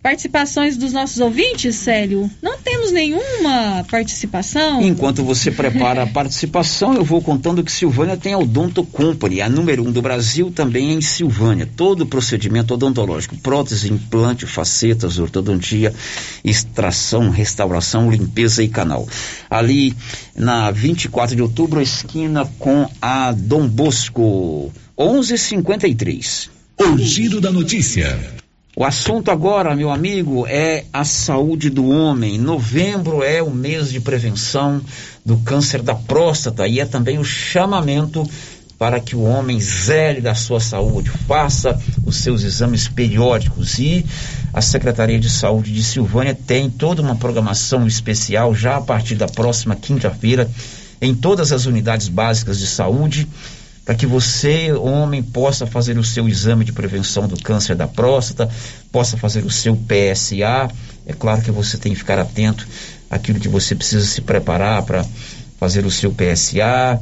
[0.05, 2.29] Participações dos nossos ouvintes, Célio?
[2.39, 4.79] Não temos nenhuma participação?
[4.83, 9.49] Enquanto você prepara a participação, eu vou contando que Silvânia tem a Odonto Company, a
[9.49, 11.67] número um do Brasil, também em Silvânia.
[11.75, 15.91] Todo o procedimento odontológico, prótese, implante, facetas, ortodontia,
[16.43, 19.09] extração, restauração, limpeza e canal.
[19.49, 19.95] Ali
[20.35, 26.51] na 24 de outubro, esquina com a Dom Bosco, 11:53.
[26.79, 28.44] O Giro da Notícia.
[28.77, 32.37] O assunto agora, meu amigo, é a saúde do homem.
[32.37, 34.81] Novembro é o mês de prevenção
[35.25, 38.29] do câncer da próstata e é também o chamamento
[38.77, 43.79] para que o homem zele da sua saúde, faça os seus exames periódicos.
[43.79, 44.05] E
[44.53, 49.27] a Secretaria de Saúde de Silvânia tem toda uma programação especial já a partir da
[49.27, 50.51] próxima quinta-feira
[51.01, 53.25] em todas as unidades básicas de saúde
[53.85, 58.49] para que você, homem, possa fazer o seu exame de prevenção do câncer da próstata,
[58.91, 60.71] possa fazer o seu PSA.
[61.05, 62.67] É claro que você tem que ficar atento
[63.11, 65.05] àquilo que você precisa se preparar para
[65.59, 66.99] fazer o seu PSA.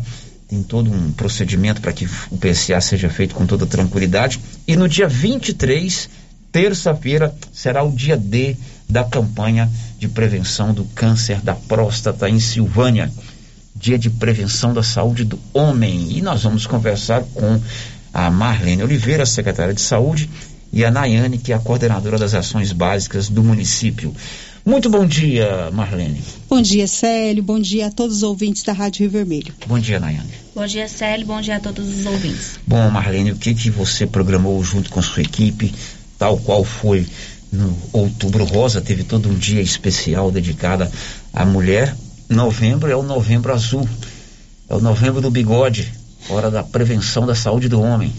[0.49, 4.41] Tem todo um procedimento para que o PSA seja feito com toda tranquilidade.
[4.67, 6.09] E no dia 23,
[6.51, 8.57] terça-feira, será o dia D
[8.89, 13.09] da campanha de prevenção do câncer da próstata em Silvânia.
[13.83, 16.07] Dia de Prevenção da Saúde do Homem.
[16.17, 17.59] E nós vamos conversar com
[18.13, 20.29] a Marlene Oliveira, secretária de Saúde,
[20.71, 24.15] e a Nayane, que é a coordenadora das ações básicas do município.
[24.65, 26.23] Muito bom dia, Marlene.
[26.49, 27.43] Bom dia, Célio.
[27.43, 29.53] Bom dia a todos os ouvintes da Rádio Rio Vermelho.
[29.67, 30.31] Bom dia, Nayane.
[30.55, 31.27] Bom dia, Célio.
[31.27, 32.51] Bom dia a todos os ouvintes.
[32.65, 35.75] Bom, Marlene, o que que você programou junto com a sua equipe,
[36.17, 37.05] tal qual foi
[37.51, 40.87] no Outubro Rosa, teve todo um dia especial dedicado
[41.33, 41.93] à mulher
[42.29, 43.87] novembro é o novembro azul,
[44.69, 45.91] é o novembro do bigode,
[46.29, 48.11] hora da prevenção da saúde do homem.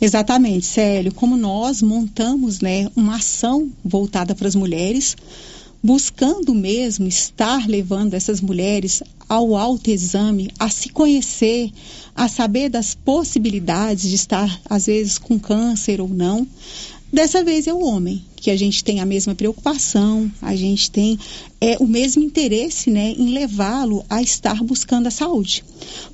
[0.00, 1.12] Exatamente, Célio.
[1.14, 5.16] Como nós montamos né, uma ação voltada para as mulheres,
[5.82, 11.70] buscando mesmo estar levando essas mulheres ao autoexame, a se conhecer,
[12.14, 16.46] a saber das possibilidades de estar, às vezes, com câncer ou não.
[17.12, 21.16] Dessa vez é o homem, que a gente tem a mesma preocupação, a gente tem
[21.60, 25.62] é, o mesmo interesse né, em levá-lo a estar buscando a saúde.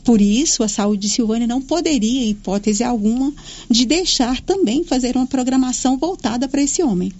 [0.04, 3.32] Por isso, a saúde de Silvânia não poderia, em hipótese alguma,
[3.70, 7.10] de deixar também fazer uma programação voltada para esse homem.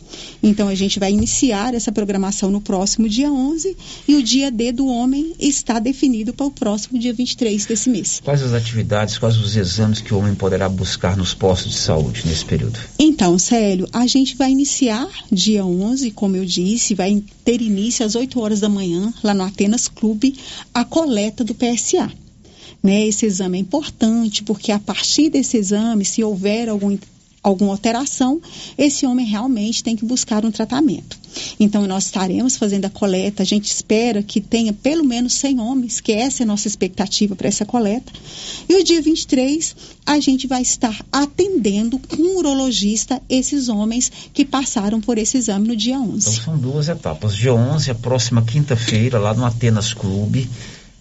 [0.42, 3.74] Então, a gente vai iniciar essa programação no próximo dia 11
[4.06, 8.20] e o dia D do homem está definido para o próximo dia 23 desse mês.
[8.22, 12.24] Quais as atividades, quais os exames que o homem poderá buscar nos postos de saúde
[12.26, 12.78] nesse período?
[12.98, 14.97] Então, Célio, a gente vai iniciar
[15.30, 19.42] dia 11, como eu disse, vai ter início às 8 horas da manhã, lá no
[19.42, 20.34] Atenas Clube,
[20.72, 22.10] a coleta do PSA.
[22.82, 26.96] Né, esse exame é importante porque a partir desse exame, se houver algum
[27.48, 28.40] alguma alteração,
[28.76, 31.18] esse homem realmente tem que buscar um tratamento.
[31.58, 33.42] Então, nós estaremos fazendo a coleta.
[33.42, 37.36] A gente espera que tenha pelo menos 100 homens, que essa é a nossa expectativa
[37.36, 38.12] para essa coleta.
[38.68, 39.76] E o dia 23,
[40.06, 45.68] a gente vai estar atendendo com um urologista esses homens que passaram por esse exame
[45.68, 46.30] no dia 11.
[46.30, 47.36] Então, são duas etapas.
[47.36, 50.48] Dia 11, a próxima quinta-feira, lá no Atenas Clube,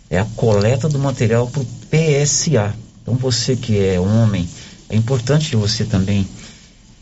[0.10, 2.76] é a coleta do material para o PSA.
[3.02, 4.48] Então, você que é homem
[4.90, 6.28] é importante que você também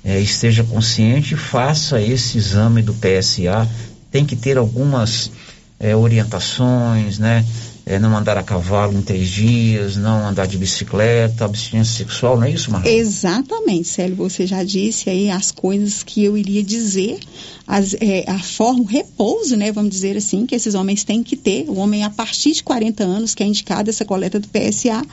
[0.04, 3.68] é, esteja consciente faça esse exame do PSA.
[4.12, 5.32] Tem que ter algumas
[5.80, 7.46] é, orientações, né?
[7.88, 12.46] É, não andar a cavalo em três dias, não andar de bicicleta, abstinência sexual, não
[12.46, 12.90] é isso, Marlon?
[12.90, 17.20] Exatamente, Célio, você já disse aí as coisas que eu iria dizer,
[17.68, 21.36] as, é, a forma, o repouso, né, vamos dizer assim, que esses homens têm que
[21.36, 25.04] ter, o homem a partir de 40 anos, que é indicado essa coleta do PSA,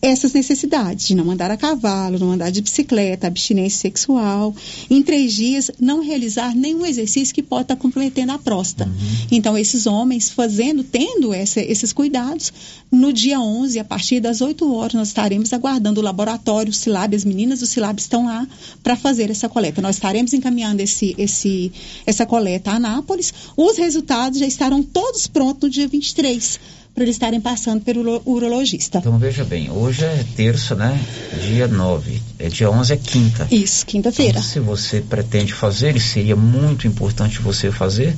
[0.00, 4.54] essas necessidades de não andar a cavalo, não andar de bicicleta, abstinência sexual.
[4.88, 8.88] Em três dias, não realizar nenhum exercício que pode estar comprometendo a próstata.
[8.88, 9.26] Uhum.
[9.32, 12.52] Então, esses homens fazendo, tendo essa, esses cuidados,
[12.90, 17.16] no dia 11, a partir das 8 horas, nós estaremos aguardando o laboratório, o SILAB,
[17.16, 18.46] as meninas do SILAB estão lá
[18.82, 19.82] para fazer essa coleta.
[19.82, 21.72] Nós estaremos encaminhando esse, esse,
[22.06, 23.34] essa coleta a Anápolis.
[23.56, 28.98] Os resultados já estarão todos prontos no dia 23 para eles estarem passando pelo urologista.
[28.98, 31.00] Então veja bem, hoje é terça, né?
[31.46, 32.20] Dia 9.
[32.40, 33.46] É dia 11 é quinta.
[33.52, 34.40] Isso, quinta-feira.
[34.40, 38.16] Então, se você pretende fazer, e seria muito importante você fazer,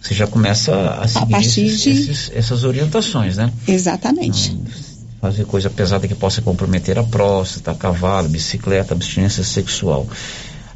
[0.00, 1.90] você já começa a seguir a esses, de...
[1.90, 3.52] esses, essas orientações, né?
[3.66, 4.54] Exatamente.
[4.54, 4.64] Não,
[5.20, 10.06] fazer coisa pesada que possa comprometer a próstata, cavalo, bicicleta, abstinência sexual.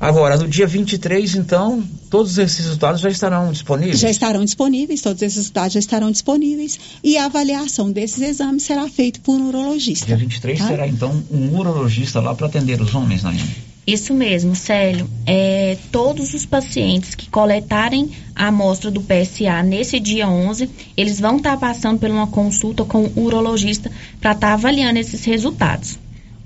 [0.03, 1.81] Agora, no dia 23, então,
[2.11, 4.01] todos esses resultados já estarão disponíveis?
[4.01, 8.89] Já estarão disponíveis, todos esses resultados já estarão disponíveis e a avaliação desses exames será
[8.89, 10.07] feita por um urologista.
[10.07, 10.67] Dia 23 tá?
[10.67, 13.49] será, então, um urologista lá para atender os homens, Naime?
[13.87, 15.09] Isso mesmo, Célio.
[15.25, 21.37] É, todos os pacientes que coletarem a amostra do PSA nesse dia 11, eles vão
[21.37, 23.89] estar tá passando por uma consulta com o urologista
[24.21, 25.97] para estar tá avaliando esses resultados.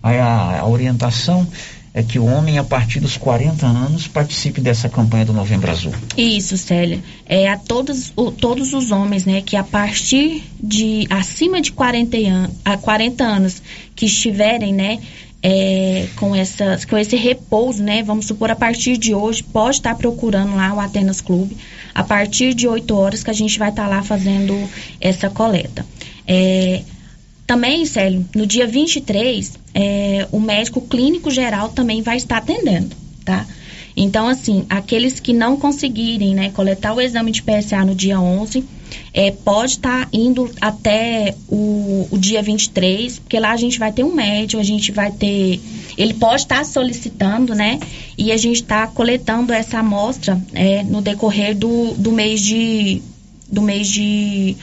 [0.03, 1.47] Aí a, a orientação
[1.97, 5.95] é que o homem, a partir dos 40 anos, participe dessa campanha do Novembro Azul.
[6.15, 7.03] Isso, Célia.
[7.25, 12.19] É a todos, o, todos os homens, né, que a partir de acima de 40,
[12.19, 13.63] an, a 40 anos
[13.95, 14.99] que estiverem, né,
[15.43, 18.03] é, com, essa, com esse repouso, né?
[18.03, 21.57] Vamos supor, a partir de hoje, pode estar procurando lá o Atenas Clube,
[21.95, 24.69] a partir de 8 horas que a gente vai estar lá fazendo
[25.01, 25.87] essa coleta.
[26.29, 26.83] É,
[27.47, 32.95] também, Célio, no dia 23, é, o médico clínico geral também vai estar atendendo,
[33.25, 33.47] tá?
[33.97, 38.63] Então, assim, aqueles que não conseguirem né, coletar o exame de PSA no dia 11,
[39.15, 43.91] é, pode estar tá indo até o, o dia 23, porque lá a gente vai
[43.91, 45.61] ter um médico, a gente vai ter.
[45.97, 47.81] Ele pode estar tá solicitando, né?
[48.19, 53.01] E a gente está coletando essa amostra é, no decorrer do, do mês de.
[53.51, 54.57] do mês de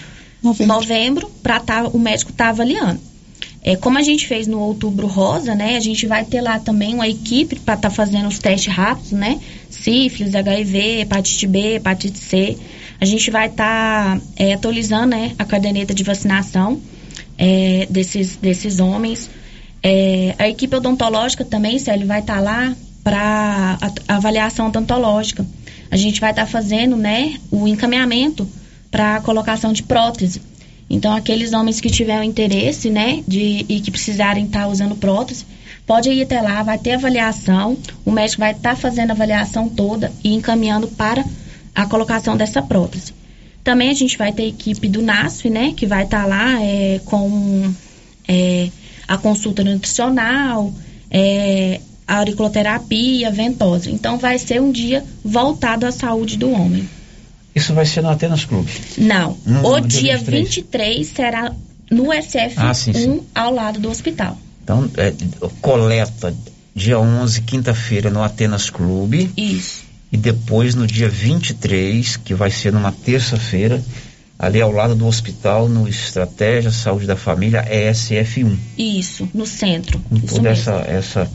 [0.43, 2.99] novembro, novembro para tá, o médico estar tá avaliando.
[3.65, 5.77] É, como a gente fez no Outubro Rosa, né?
[5.77, 9.13] A gente vai ter lá também uma equipe para estar tá fazendo os testes rápidos,
[9.13, 9.39] né?
[9.69, 12.57] Sífilis, HIV, hepatite B, hepatite C.
[12.99, 16.79] A gente vai estar tá, é, atualizando né, a caderneta de vacinação
[17.37, 19.29] é, desses, desses homens.
[19.81, 23.77] É, a equipe odontológica também, Célio, vai estar tá lá para
[24.07, 25.45] avaliação odontológica.
[25.89, 28.47] A gente vai estar tá fazendo né, o encaminhamento
[28.93, 30.39] para a colocação de prótese.
[30.87, 35.47] Então, aqueles homens que tiverem interesse, né, de, e que precisarem estar tá usando prótese,
[35.83, 37.75] pode ir até lá, vai ter avaliação,
[38.05, 41.25] o médico vai estar tá fazendo a avaliação toda e encaminhando para
[41.73, 43.15] a colocação dessa prótese.
[43.63, 46.61] Também a gente vai ter a equipe do NASF, né, que vai estar tá lá
[46.61, 47.73] é, com
[48.27, 48.69] é,
[49.07, 50.71] a consulta nutricional,
[51.09, 53.89] é, a auriculoterapia, ventosa.
[53.89, 56.87] Então, vai ser um dia voltado à saúde do homem.
[57.55, 58.71] Isso vai ser no Atenas Clube?
[58.97, 59.37] Não.
[59.63, 60.55] O dia, dia 23.
[60.55, 61.53] 23 será
[61.91, 63.21] no SF1 ah, sim, sim.
[63.35, 64.37] ao lado do hospital.
[64.63, 65.13] Então, é,
[65.61, 66.33] coleta
[66.75, 69.29] dia 11, quinta-feira, no Atenas Clube.
[69.37, 69.83] Isso.
[70.11, 73.83] E depois, no dia 23, que vai ser numa terça-feira,
[74.37, 78.57] ali ao lado do hospital, no Estratégia Saúde da Família, ESF1.
[78.77, 79.99] Isso, no centro.
[79.99, 81.31] Com todas essa, essa,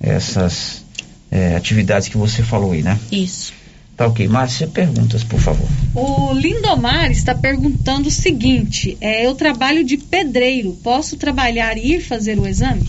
[0.00, 0.84] essas
[1.30, 2.98] é, atividades que você falou aí, né?
[3.10, 3.52] Isso.
[4.00, 4.26] Tá ok.
[4.28, 5.68] Márcia, perguntas, por favor.
[5.94, 12.00] O Lindomar está perguntando o seguinte: é, eu trabalho de pedreiro, posso trabalhar e ir
[12.00, 12.88] fazer o exame?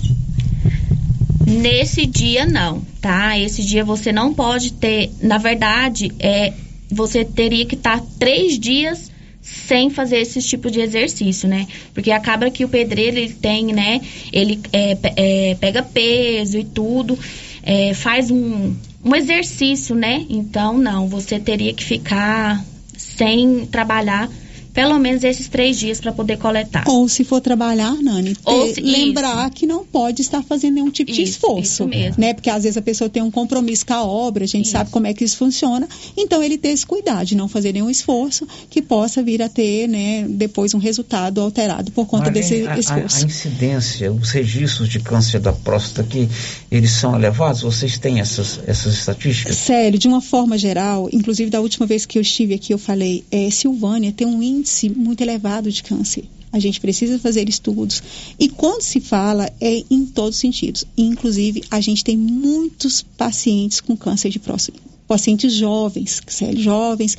[1.46, 3.38] Nesse dia não, tá?
[3.38, 5.12] Esse dia você não pode ter.
[5.22, 6.54] Na verdade, é,
[6.90, 11.68] você teria que estar três dias sem fazer esse tipo de exercício, né?
[11.94, 14.00] Porque acaba que o pedreiro ele tem, né?
[14.32, 17.20] Ele é, é, pega peso e tudo,
[17.64, 20.26] é, faz um, um exercício, né?
[20.30, 22.64] Então, não, você teria que ficar
[22.96, 24.30] sem trabalhar
[24.74, 26.84] pelo menos esses três dias para poder coletar.
[26.88, 29.52] Ou se for trabalhar, Nani, ter, se, lembrar isso.
[29.52, 31.62] que não pode estar fazendo nenhum tipo isso, de esforço.
[31.62, 32.16] Isso mesmo.
[32.18, 32.34] Né?
[32.34, 34.72] Porque às vezes a pessoa tem um compromisso com a obra, a gente isso.
[34.72, 35.88] sabe como é que isso funciona.
[36.18, 39.88] Então ele ter esse cuidado de não fazer nenhum esforço que possa vir a ter,
[39.88, 43.18] né, depois um resultado alterado por conta desse a, esforço.
[43.18, 46.30] A, a incidência, os registros de câncer da próstata aqui,
[46.72, 47.62] eles são elevados?
[47.62, 49.58] Vocês têm essas, essas estatísticas?
[49.58, 53.24] Sério, de uma forma geral, inclusive da última vez que eu estive aqui, eu falei,
[53.30, 56.24] é, Silvânia tem um índice índice muito elevado de câncer.
[56.54, 58.04] A gente precisa fazer estudos.
[58.40, 60.86] E quando se fala, é em todos os sentidos.
[60.98, 64.80] Inclusive, a gente tem muitos pacientes com câncer de próstata.
[65.08, 66.22] Pacientes jovens,
[66.56, 67.18] jovens,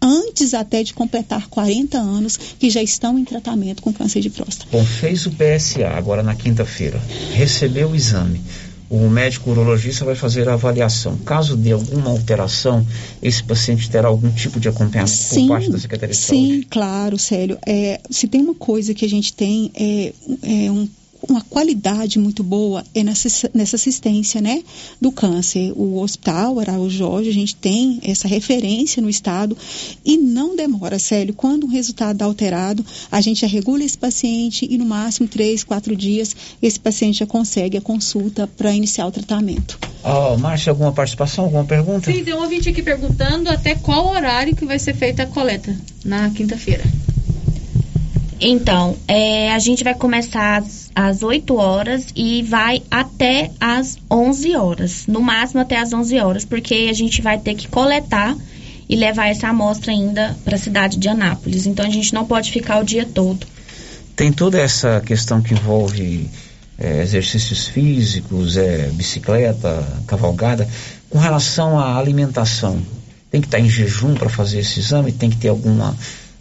[0.00, 4.68] antes até de completar 40 anos, que já estão em tratamento com câncer de próstata.
[4.72, 7.00] Bom, fez o PSA agora na quinta-feira,
[7.34, 8.40] recebeu o exame
[8.92, 11.16] o médico urologista vai fazer a avaliação.
[11.24, 12.86] Caso de alguma alteração,
[13.22, 16.54] esse paciente terá algum tipo de acompanhamento sim, por parte da Secretaria de sim, Saúde?
[16.56, 17.58] Sim, claro, Célio.
[17.66, 20.12] É, se tem uma coisa que a gente tem, é,
[20.42, 20.86] é um
[21.28, 24.62] uma qualidade muito boa é nessa, nessa assistência, né,
[25.00, 25.72] do câncer.
[25.76, 29.56] O Hospital Araújo Jorge, a gente tem essa referência no estado
[30.04, 31.34] e não demora, Célio.
[31.34, 35.64] Quando um resultado dá alterado, a gente já regula esse paciente e no máximo três,
[35.64, 39.78] quatro dias esse paciente já consegue a consulta para iniciar o tratamento.
[40.04, 42.12] Oh, Márcia, alguma participação, alguma pergunta?
[42.12, 45.74] Sim, tem um ouvinte aqui perguntando até qual horário que vai ser feita a coleta
[46.04, 46.82] na quinta-feira.
[48.40, 54.56] Então, é, a gente vai começar às, às 8 horas e vai até às 11
[54.56, 55.06] horas.
[55.06, 58.36] No máximo até às 11 horas, porque a gente vai ter que coletar
[58.88, 61.66] e levar essa amostra ainda para a cidade de Anápolis.
[61.66, 63.46] Então, a gente não pode ficar o dia todo.
[64.14, 66.28] Tem toda essa questão que envolve
[66.78, 70.68] é, exercícios físicos, é, bicicleta, cavalgada.
[71.08, 72.82] Com relação à alimentação,
[73.30, 75.12] tem que estar em jejum para fazer esse exame?
[75.12, 75.96] Tem que ter alguma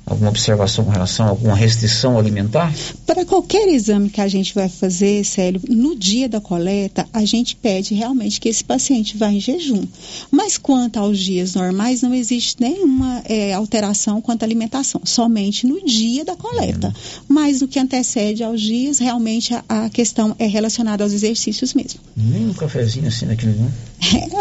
[0.05, 2.73] alguma observação com relação a alguma restrição alimentar?
[3.05, 7.55] Para qualquer exame que a gente vai fazer, Célio, no dia da coleta, a gente
[7.55, 9.83] pede realmente que esse paciente vá em jejum.
[10.29, 15.83] Mas quanto aos dias normais, não existe nenhuma é, alteração quanto à alimentação, somente no
[15.83, 16.87] dia da coleta.
[16.87, 17.21] É.
[17.27, 21.99] Mas no que antecede aos dias, realmente a, a, questão é relacionada aos exercícios mesmo.
[22.15, 23.71] Nem um cafezinho assim naquele, né?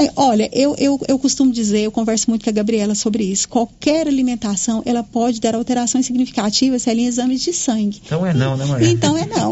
[0.01, 3.49] É, olha, eu, eu, eu costumo dizer, eu converso muito com a Gabriela sobre isso,
[3.49, 8.01] qualquer alimentação, ela pode dar tiver alterações significativas, Celinha, exames de sangue.
[8.05, 8.89] Então é não, né, Maria?
[8.91, 9.51] Então é não.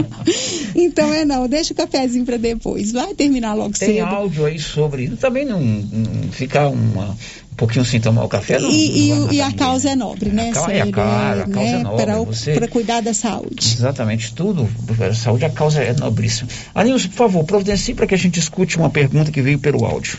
[0.74, 1.46] então é não.
[1.48, 2.92] Deixa o cafezinho para depois.
[2.92, 4.06] Vai terminar logo Tem cedo.
[4.06, 5.08] áudio aí sobre.
[5.16, 8.58] Também não, não ficar uma, um pouquinho sem tomar o café.
[8.58, 9.92] Não, E, não e- a ninguém, causa né?
[9.92, 10.92] é nobre, né, A causa- é, Célio?
[10.92, 11.82] claro, a causa é né?
[11.82, 13.74] nobre, Para, você- para cuidar da saúde.
[13.76, 14.68] Exatamente, tudo.
[15.08, 16.48] A saúde, a causa é nobríssima.
[16.74, 20.18] Anilson, por favor, providencie para que a gente escute uma pergunta que veio pelo áudio.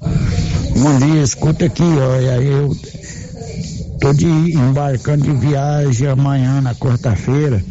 [0.00, 2.70] Bom dia, escuta aqui, olha, eu
[4.14, 7.62] de, embarcando de viagem amanhã, na quarta-feira,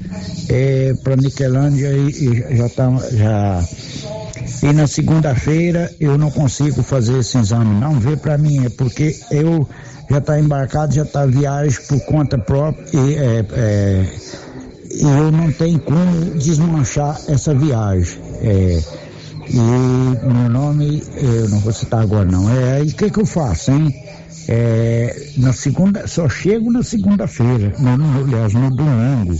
[0.49, 3.63] é, para Niquelândia e, e já tá, já...
[4.63, 9.19] E na segunda-feira eu não consigo fazer esse exame, não vê para mim, é porque
[9.29, 9.67] eu
[10.09, 14.05] já tá embarcado, já tá viagem por conta própria e, é, é,
[14.99, 18.19] eu não tenho como desmanchar essa viagem.
[18.41, 18.81] É,
[19.49, 22.49] e meu nome, eu não vou citar agora não.
[22.49, 24.06] É, e o que que eu faço, hein?
[24.47, 27.73] É, na segunda, só chego na segunda-feira,
[28.23, 29.39] aliás, no domingo.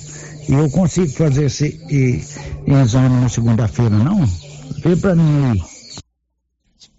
[0.50, 2.22] E eu consigo fazer esse e,
[2.68, 4.26] exame na segunda-feira, não?
[4.84, 5.62] Vê pra mim aí.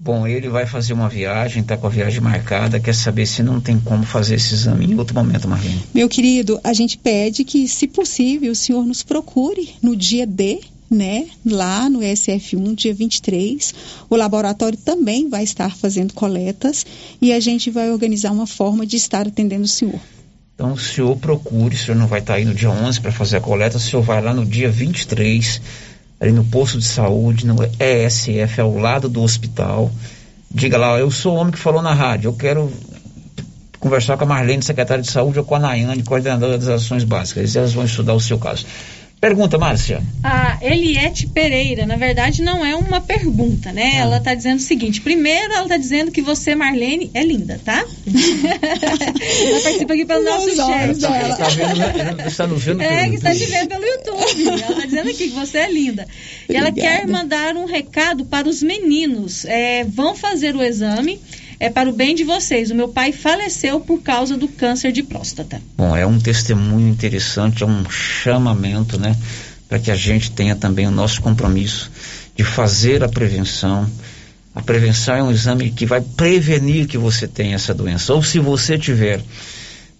[0.00, 3.60] Bom, ele vai fazer uma viagem, está com a viagem marcada, quer saber se não
[3.60, 5.82] tem como fazer esse exame em outro momento, Marlene.
[5.92, 10.60] Meu querido, a gente pede que, se possível, o senhor nos procure no dia D,
[10.90, 13.74] né, lá no SF1, dia 23.
[14.08, 16.86] O laboratório também vai estar fazendo coletas
[17.20, 20.00] e a gente vai organizar uma forma de estar atendendo o senhor.
[20.54, 23.36] Então, o senhor procure, o senhor não vai estar aí no dia 11 para fazer
[23.36, 25.60] a coleta, o senhor vai lá no dia 23,
[26.18, 29.90] ali no posto de saúde, no ESF, ao lado do hospital.
[30.50, 32.72] Diga lá, eu sou o homem que falou na rádio, eu quero
[33.78, 37.54] conversar com a Marlene, secretária de saúde, ou com a Nayane, coordenadora das ações básicas.
[37.54, 38.66] Elas vão estudar o seu caso.
[39.20, 40.00] Pergunta, Márcia.
[40.22, 43.94] A Eliette Pereira, na verdade, não é uma pergunta, né?
[43.94, 43.98] Ah.
[44.02, 47.84] Ela tá dizendo o seguinte: primeiro, ela tá dizendo que você, Marlene, é linda, tá?
[48.06, 51.00] ela participa aqui pelo nosso chat.
[51.00, 51.76] Tá vendo,
[52.16, 52.26] né?
[52.28, 54.48] está nos vendo É, pelo que está te vendo pelo YouTube.
[54.62, 56.06] Ela tá dizendo aqui que você é linda.
[56.48, 56.98] E ela Obrigada.
[56.98, 59.44] quer mandar um recado para os meninos.
[59.46, 61.20] É, vão fazer o exame.
[61.60, 62.70] É para o bem de vocês.
[62.70, 65.60] O meu pai faleceu por causa do câncer de próstata.
[65.76, 69.16] Bom, é um testemunho interessante, é um chamamento, né?
[69.68, 71.90] Para que a gente tenha também o nosso compromisso
[72.36, 73.90] de fazer a prevenção.
[74.54, 78.14] A prevenção é um exame que vai prevenir que você tenha essa doença.
[78.14, 79.20] Ou se você tiver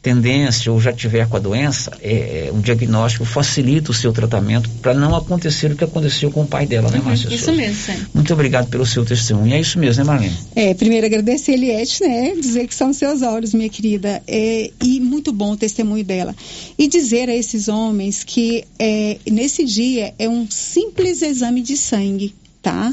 [0.08, 4.70] tendência ou já tiver com a doença, é, é, o diagnóstico facilita o seu tratamento
[4.80, 7.28] para não acontecer o que aconteceu com o pai dela, né, Márcia?
[7.28, 7.60] Uhum, Isso Souza?
[7.60, 8.06] mesmo, Sam.
[8.14, 9.52] Muito obrigado pelo seu testemunho.
[9.52, 10.34] É isso mesmo, né, Marlene?
[10.56, 12.34] É, primeiro agradecer a Eliette, né?
[12.40, 14.22] Dizer que são seus olhos, minha querida.
[14.26, 16.34] É, e muito bom o testemunho dela.
[16.78, 22.34] E dizer a esses homens que é, nesse dia é um simples exame de sangue.
[22.60, 22.92] Tá?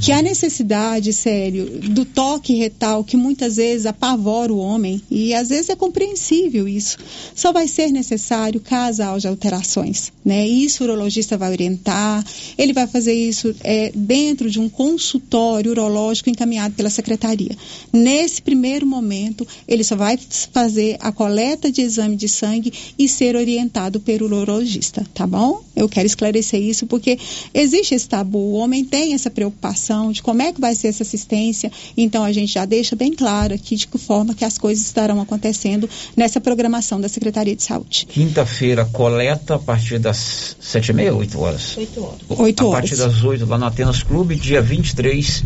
[0.00, 5.50] Que a necessidade, sério, do toque retal, que muitas vezes apavora o homem, e às
[5.50, 6.98] vezes é compreensível isso,
[7.34, 10.46] só vai ser necessário caso haja alterações, né?
[10.46, 12.24] Isso o urologista vai orientar,
[12.58, 17.56] ele vai fazer isso é, dentro de um consultório urológico encaminhado pela secretaria.
[17.92, 20.18] Nesse primeiro momento, ele só vai
[20.52, 25.62] fazer a coleta de exame de sangue e ser orientado pelo urologista, tá bom?
[25.76, 27.18] Eu quero esclarecer isso porque
[27.52, 31.02] existe esse tabu, o homem tem essa preocupação de como é que vai ser essa
[31.02, 34.84] assistência, então a gente já deixa bem claro aqui de que forma que as coisas
[34.84, 38.06] estarão acontecendo nessa programação da Secretaria de Saúde.
[38.08, 41.76] Quinta-feira, coleta a partir das sete e meia, oito horas?
[41.76, 42.20] Oito horas.
[42.28, 42.80] Oito a horas.
[42.80, 45.44] partir das 8 lá no Atenas Clube, dia 23,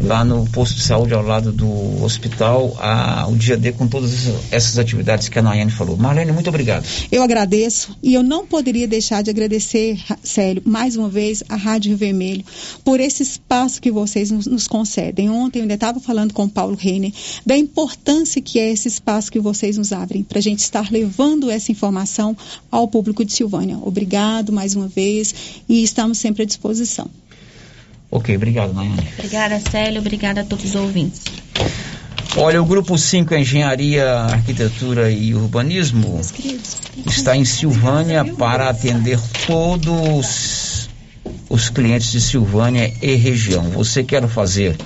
[0.00, 4.12] lá no posto de saúde ao lado do hospital, a, o dia D com todas
[4.50, 5.96] essas- atividades que a Nayane falou.
[5.96, 6.84] Marlene, muito obrigado.
[7.10, 11.56] Eu agradeço e eu não poderia deixar de agradecer, Ra- Célio, mais uma vez a
[11.56, 12.44] Rádio Vermelho
[12.84, 15.30] por esse espaço que vocês nos, nos concedem.
[15.30, 17.12] Ontem eu ainda estava falando com o Paulo Reiner
[17.46, 21.50] da importância que é esse espaço que vocês nos abrem para a gente estar levando
[21.50, 22.36] essa informação
[22.70, 23.78] ao público de Silvânia.
[23.80, 25.34] Obrigado mais uma vez
[25.68, 27.08] e estamos sempre à disposição.
[28.14, 29.08] Ok, obrigado, Nayane.
[29.18, 30.00] Obrigada, Célio.
[30.00, 31.20] Obrigada a todos os ouvintes.
[32.36, 36.20] Olha, o grupo 5 Engenharia, Arquitetura e Urbanismo
[37.06, 40.88] está em Silvânia para atender todos
[41.50, 43.64] os clientes de Silvânia e região.
[43.70, 44.76] Você quer fazer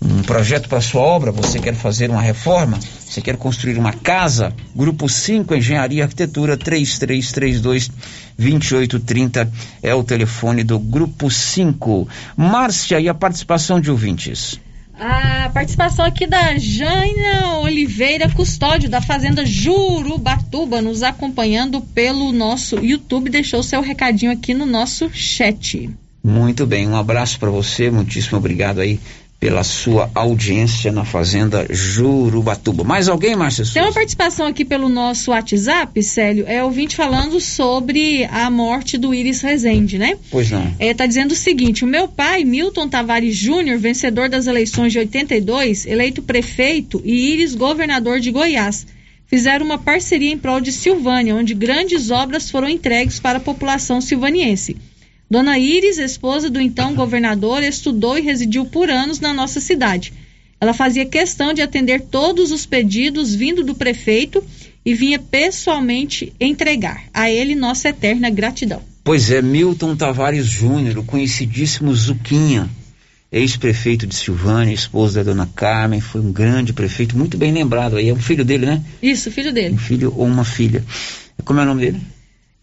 [0.00, 2.78] um projeto para sua obra, você quer fazer uma reforma,
[3.18, 7.90] você quer construir uma casa, Grupo 5 Engenharia e Arquitetura 3332
[8.38, 9.50] 2830
[9.82, 12.08] é o telefone do Grupo 5.
[12.36, 14.60] Márcia e a participação de ouvintes.
[14.94, 23.30] A participação aqui da Jaina Oliveira Custódio, da Fazenda Jurubatuba, nos acompanhando pelo nosso YouTube,
[23.30, 25.90] deixou seu recadinho aqui no nosso chat.
[26.22, 29.00] Muito bem, um abraço para você, muitíssimo obrigado aí
[29.40, 32.82] pela sua audiência na Fazenda Jurubatuba.
[32.82, 33.64] Mais alguém, Márcia?
[33.72, 36.44] Tem uma participação aqui pelo nosso WhatsApp, Célio.
[36.48, 40.18] É ouvinte falando sobre a morte do Iris Rezende, né?
[40.30, 40.74] Pois não.
[40.78, 44.98] É, tá dizendo o seguinte: o meu pai, Milton Tavares Júnior, vencedor das eleições de
[44.98, 48.86] 82, eleito prefeito e Iris governador de Goiás,
[49.28, 54.00] fizeram uma parceria em prol de Silvânia, onde grandes obras foram entregues para a população
[54.00, 54.76] silvaniense.
[55.30, 60.12] Dona Iris, esposa do então governador, estudou e residiu por anos na nossa cidade.
[60.58, 64.42] Ela fazia questão de atender todos os pedidos vindo do prefeito
[64.84, 68.82] e vinha pessoalmente entregar a ele nossa eterna gratidão.
[69.04, 72.68] Pois é, Milton Tavares Júnior, o conhecidíssimo Zuquinha,
[73.30, 78.08] ex-prefeito de Silvânia, esposo da dona Carmen, foi um grande prefeito, muito bem lembrado aí,
[78.08, 78.82] é um filho dele, né?
[79.02, 79.74] Isso, filho dele.
[79.74, 80.82] Um filho ou uma filha.
[81.44, 82.00] Como é o nome dele?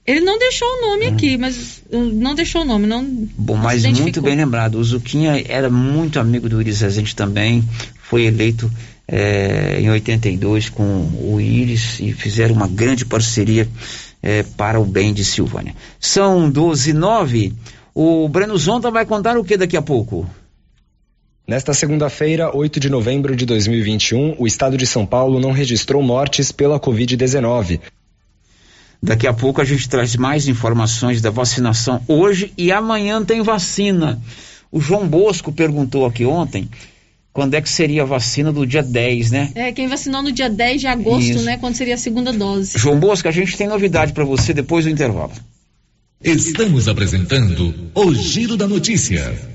[0.06, 3.04] Ele não deixou o nome aqui, mas uh, não deixou o nome, não.
[3.38, 4.76] Bom, mas muito bem lembrado.
[4.76, 7.64] O Zuquinha era muito amigo do Iris Rezende também,
[8.04, 8.72] foi eleito
[9.08, 13.68] é, em 82 com o Iris e fizeram uma grande parceria
[14.22, 15.76] é, para o bem de Silvânia.
[16.00, 17.54] São 12 e 9.
[17.94, 20.28] O Breno Zonta vai contar o que daqui a pouco?
[21.48, 26.52] Nesta segunda-feira, 8 de novembro de 2021, o estado de São Paulo não registrou mortes
[26.52, 27.80] pela Covid-19.
[29.02, 34.22] Daqui a pouco a gente traz mais informações da vacinação hoje e amanhã tem vacina.
[34.72, 36.70] O João Bosco perguntou aqui ontem
[37.32, 39.52] quando é que seria a vacina do dia 10, né?
[39.56, 41.44] É, quem vacinou no dia 10 de agosto, Isso.
[41.44, 41.58] né?
[41.58, 42.78] Quando seria a segunda dose.
[42.78, 45.34] João Bosco, a gente tem novidade para você depois do intervalo.
[46.24, 49.55] Estamos apresentando o Giro da Notícia.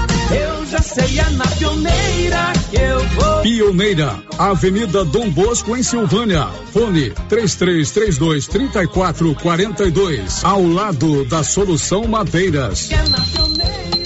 [0.33, 3.41] Eu já sei, é na pioneira que eu vou.
[3.41, 6.47] Pioneira, Avenida Dom Bosco, em Silvânia.
[6.71, 10.43] Fone 3332 3442.
[10.43, 12.89] Ao lado da Solução Madeiras.
[12.91, 14.00] É na pioneira.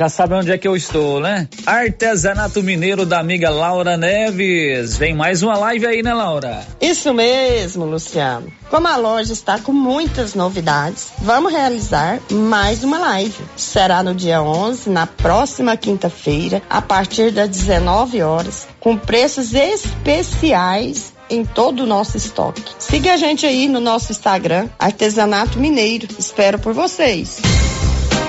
[0.00, 1.46] Já sabe onde é que eu estou, né?
[1.66, 4.96] Artesanato Mineiro da amiga Laura Neves.
[4.96, 6.66] Vem mais uma live aí, né, Laura?
[6.80, 8.50] Isso mesmo, Luciano.
[8.70, 13.44] Como a loja está com muitas novidades, vamos realizar mais uma live.
[13.54, 21.12] Será no dia 11, na próxima quinta-feira, a partir das 19 horas, com preços especiais
[21.28, 22.62] em todo o nosso estoque.
[22.78, 26.08] Siga a gente aí no nosso Instagram, Artesanato Mineiro.
[26.18, 27.38] Espero por vocês.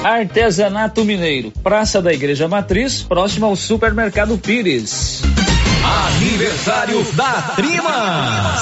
[0.04, 5.22] Artesanato Mineiro, Praça da Igreja Matriz, próximo ao Supermercado Pires.
[6.16, 8.62] Aniversário da Trimas.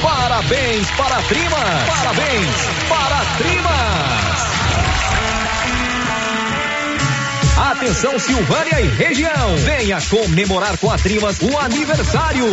[0.00, 1.88] Parabéns para a Trimas.
[1.88, 2.56] Parabéns
[2.88, 4.08] para a Trimas.
[7.72, 9.56] Atenção Silvânia e região.
[9.56, 12.46] Venha comemorar com a Trimas o aniversário.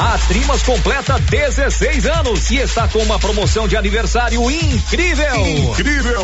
[0.00, 5.46] A Trimas completa 16 anos e está com uma promoção de aniversário incrível.
[5.46, 6.22] Incrível!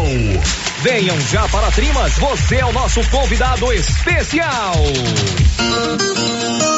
[0.81, 4.73] Venham já para a Trimas, você é o nosso convidado especial.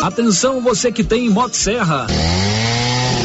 [0.03, 2.09] Atenção você que tem Motosserra.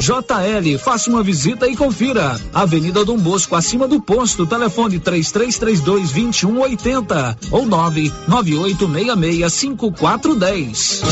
[0.00, 2.38] JL, faça uma visita e confira.
[2.52, 11.02] Avenida Dom Bosco, acima do posto, telefone 3332 2180 ou 99866 5410.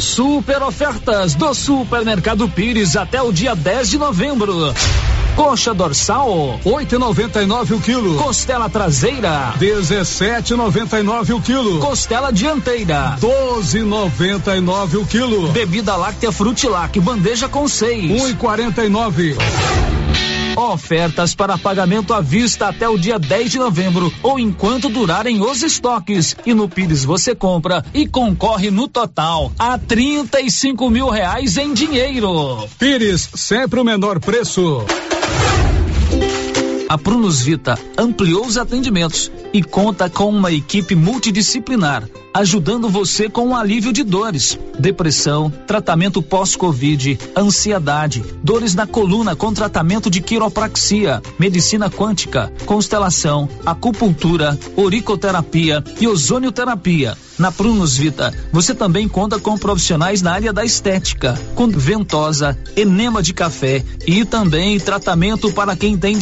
[0.00, 4.72] Super ofertas do Supermercado Pires até o dia 10 de novembro.
[5.40, 8.16] Coxa dorsal, 8,99 o quilo.
[8.16, 11.80] Costela traseira, 17,99 o quilo.
[11.80, 15.48] Costela dianteira, 12,99 o quilo.
[15.48, 18.04] Bebida láctea Frutilac, bandeja com seis,
[18.36, 19.38] 1,49.
[20.56, 25.62] Ofertas para pagamento à vista até o dia 10 de novembro ou enquanto durarem os
[25.62, 26.36] estoques.
[26.44, 32.68] E no Pires você compra e concorre no total a 35 mil reais em dinheiro.
[32.78, 34.84] Pires, sempre o menor preço.
[36.90, 42.02] A Prunus Vita ampliou os atendimentos e conta com uma equipe multidisciplinar,
[42.34, 49.52] ajudando você com o alívio de dores, depressão, tratamento pós-Covid, ansiedade, dores na coluna com
[49.52, 57.16] tratamento de quiropraxia, medicina quântica, constelação, acupuntura, oricoterapia e ozonioterapia.
[57.38, 63.22] Na Prunus Vita, você também conta com profissionais na área da estética, com ventosa, enema
[63.22, 66.18] de café e também tratamento para quem tem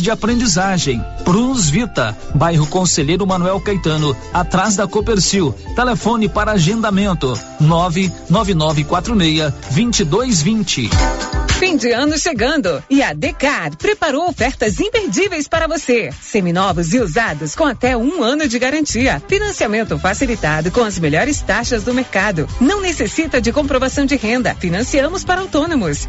[0.00, 1.04] de aprendizagem.
[1.24, 5.52] Prunus Vita, bairro Conselheiro Manuel Caetano, atrás da Copercil.
[5.74, 11.51] Telefone para agendamento: 99946 2220.
[11.62, 16.10] Fim de ano chegando e a Decar preparou ofertas imperdíveis para você.
[16.20, 19.22] Seminovos e usados com até um ano de garantia.
[19.28, 22.48] Financiamento facilitado com as melhores taxas do mercado.
[22.60, 24.56] Não necessita de comprovação de renda.
[24.56, 26.08] Financiamos para autônomos.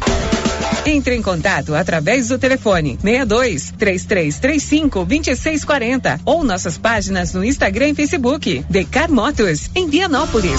[0.84, 7.94] Entre em contato através do telefone 62 3335 2640 ou nossas páginas no Instagram e
[7.94, 8.66] Facebook.
[8.68, 10.58] Decar Motos, em Vianópolis.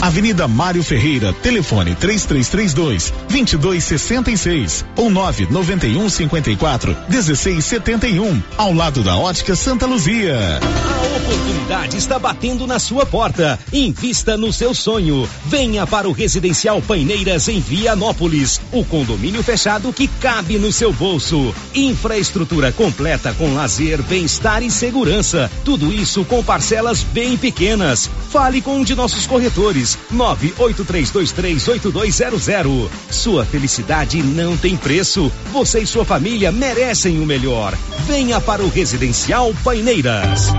[0.00, 9.84] Avenida Mário Ferreira, telefone 3332 2266 ou 991 54 1671, ao lado da Ótica Santa
[9.84, 10.38] Luzia.
[10.38, 13.58] A oportunidade está batendo na sua porta.
[13.72, 15.28] Invista no seu sonho.
[15.44, 21.54] Venha para o Residencial Paineiras em Vianópolis, o condomínio fechado que cabe no seu bolso.
[21.74, 25.50] Infraestrutura completa com lazer, bem-estar e segurança.
[25.64, 28.10] Tudo isso com parcelas bem pequenas.
[28.30, 32.88] Fale com um de nossos corretores 983238200.
[33.10, 35.32] Sua felicidade não tem preço.
[35.52, 37.74] Você e sua família merecem o melhor.
[38.06, 40.52] Venha para o Residencial Paineiras.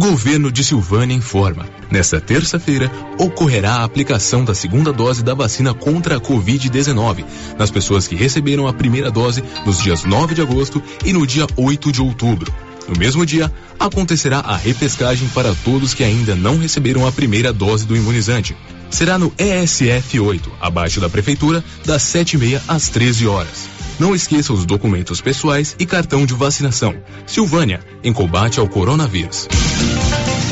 [0.00, 1.68] Governo de Silvânia informa.
[1.90, 7.24] Nesta terça-feira, ocorrerá a aplicação da segunda dose da vacina contra a Covid-19
[7.58, 11.46] nas pessoas que receberam a primeira dose nos dias 9 de agosto e no dia
[11.54, 12.50] 8 de outubro.
[12.88, 17.86] No mesmo dia, acontecerá a repescagem para todos que ainda não receberam a primeira dose
[17.86, 18.56] do imunizante.
[18.90, 23.68] Será no ESF 8, abaixo da prefeitura, das 7h30 às 13 horas.
[23.98, 26.94] Não esqueça os documentos pessoais e cartão de vacinação.
[27.26, 29.46] Silvânia, em combate ao coronavírus.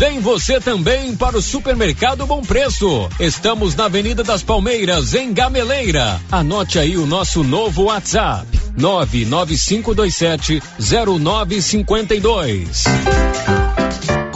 [0.00, 3.06] Vem você também para o Supermercado Bom Preço.
[3.20, 6.18] Estamos na Avenida das Palmeiras, em Gameleira.
[6.32, 8.46] Anote aí o nosso novo WhatsApp:
[8.78, 12.84] 99527 0952.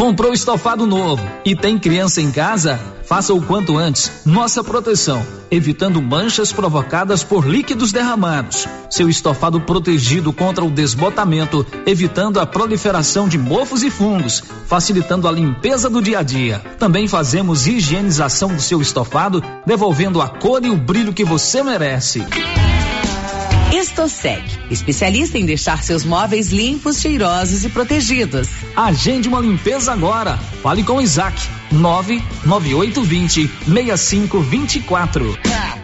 [0.05, 2.79] Comprou estofado novo e tem criança em casa?
[3.07, 8.69] Faça o quanto antes nossa proteção, evitando manchas provocadas por líquidos derramados.
[8.91, 15.33] Seu estofado protegido contra o desbotamento, evitando a proliferação de mofos e fungos, facilitando a
[15.33, 16.59] limpeza do dia a dia.
[16.79, 22.23] Também fazemos higienização do seu estofado, devolvendo a cor e o brilho que você merece.
[23.77, 28.49] Estosec, especialista em deixar seus móveis limpos, cheirosos e protegidos.
[28.77, 30.37] Agende uma limpeza agora.
[30.63, 31.37] Fale com o Isaac.
[31.73, 35.84] 99820 6524.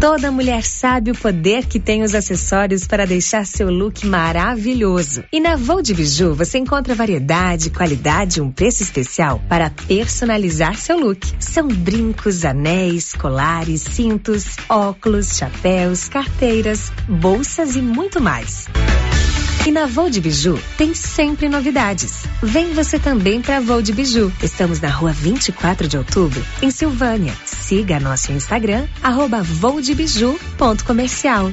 [0.00, 5.24] Toda mulher sabe o poder que tem os acessórios para deixar seu look maravilhoso.
[5.32, 10.76] E na Vou de Biju você encontra variedade, qualidade e um preço especial para personalizar
[10.76, 11.26] seu look.
[11.38, 18.66] São brincos, anéis, colares, cintos, óculos, chapéus, carteiras, bolsas e muito mais.
[19.66, 22.24] E na Vou de Biju tem sempre novidades.
[22.42, 24.30] Vem você também para Vou de Biju.
[24.42, 27.32] Estamos na rua 24 de outubro, em Silvânia.
[27.66, 31.52] Siga nosso Instagram, arroba voudebiju.comercial.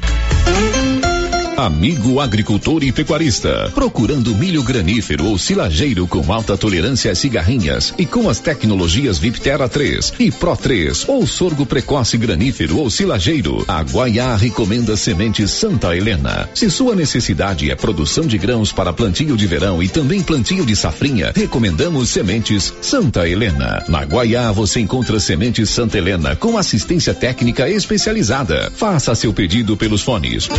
[1.62, 8.06] Amigo agricultor e pecuarista, procurando milho granífero ou silageiro com alta tolerância às cigarrinhas e
[8.08, 13.84] com as tecnologias Viptera 3 e Pro 3 ou sorgo precoce granífero ou silageiro, a
[13.84, 16.50] Guaiá recomenda sementes Santa Helena.
[16.56, 20.76] Se sua necessidade é produção de grãos para plantio de verão e também plantio de
[20.76, 23.84] safrinha, recomendamos sementes Santa Helena.
[23.88, 28.72] Na Guaiá você encontra sementes Santa Helena com assistência técnica especializada.
[28.76, 30.50] Faça seu pedido pelos fones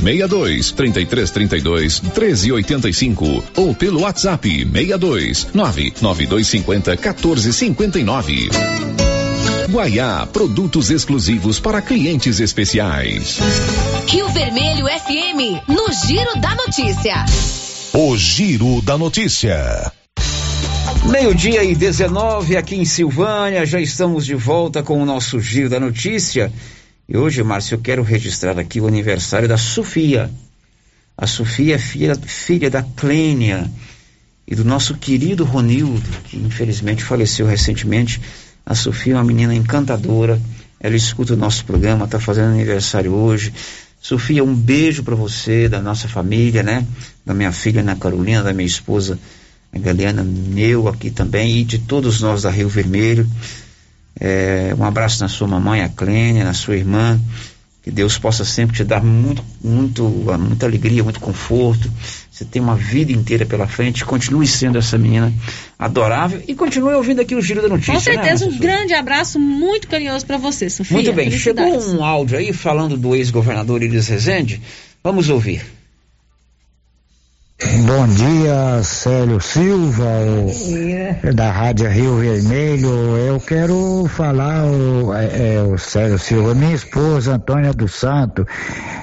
[0.00, 8.48] 62 33 32 13 85 ou pelo WhatsApp 62 99250 14 59.
[9.68, 13.38] Guaiá, produtos exclusivos para clientes especiais.
[14.06, 17.24] Rio Vermelho FM, no Giro da Notícia.
[17.92, 19.92] O Giro da Notícia.
[21.10, 25.80] Meio-dia e 19 aqui em Silvânia, já estamos de volta com o nosso Giro da
[25.80, 26.52] Notícia.
[27.08, 30.28] E hoje, Márcio, eu quero registrar aqui o aniversário da Sofia.
[31.16, 33.70] A Sofia é filha, filha da Clênia
[34.46, 38.20] e do nosso querido Ronildo, que infelizmente faleceu recentemente.
[38.64, 40.40] A Sofia é uma menina encantadora.
[40.80, 43.52] Ela escuta o nosso programa, está fazendo aniversário hoje.
[44.00, 46.84] Sofia, um beijo para você, da nossa família, né?
[47.24, 49.18] Da minha filha Ana Carolina, da minha esposa
[49.72, 53.28] a Galeana, meu aqui também, e de todos nós da Rio Vermelho.
[54.18, 57.20] É, um abraço na sua mamãe, a Clênia, na sua irmã.
[57.82, 61.88] Que Deus possa sempre te dar muito, muito, muita alegria, muito conforto.
[62.28, 64.04] Você tem uma vida inteira pela frente.
[64.04, 65.32] Continue sendo essa menina
[65.78, 67.94] adorável e continue ouvindo aqui o Giro da Notícia.
[67.94, 70.96] Com certeza, né, um grande abraço muito carinhoso para você, Sofia.
[70.96, 71.64] Muito bem, chegou
[71.94, 74.60] um áudio aí falando do ex-governador Iris Rezende.
[75.04, 75.75] Vamos ouvir.
[77.58, 80.04] Bom dia, Célio Silva,
[81.24, 83.16] o, da Rádio Rio Vermelho.
[83.16, 88.46] Eu quero falar, o, é, é, o Célio Silva, minha esposa, Antônia do Santo,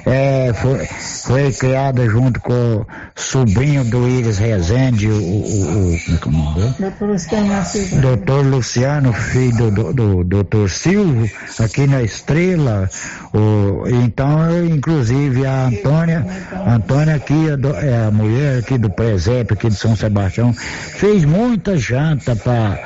[0.06, 2.86] é, foi, foi criada junto com o
[3.16, 8.00] sobrinho do Iris Rezende, o, o, o como é Doutor Luciano Silva.
[8.00, 11.26] Doutor Luciano, filho do, do, do doutor Silva,
[11.58, 12.88] aqui na Estrela.
[13.32, 18.90] O, então, eu, inclusive, a Antônia, a Antônia aqui é, é a mulher aqui do
[18.90, 22.84] presépio, aqui de São Sebastião, fez muita janta para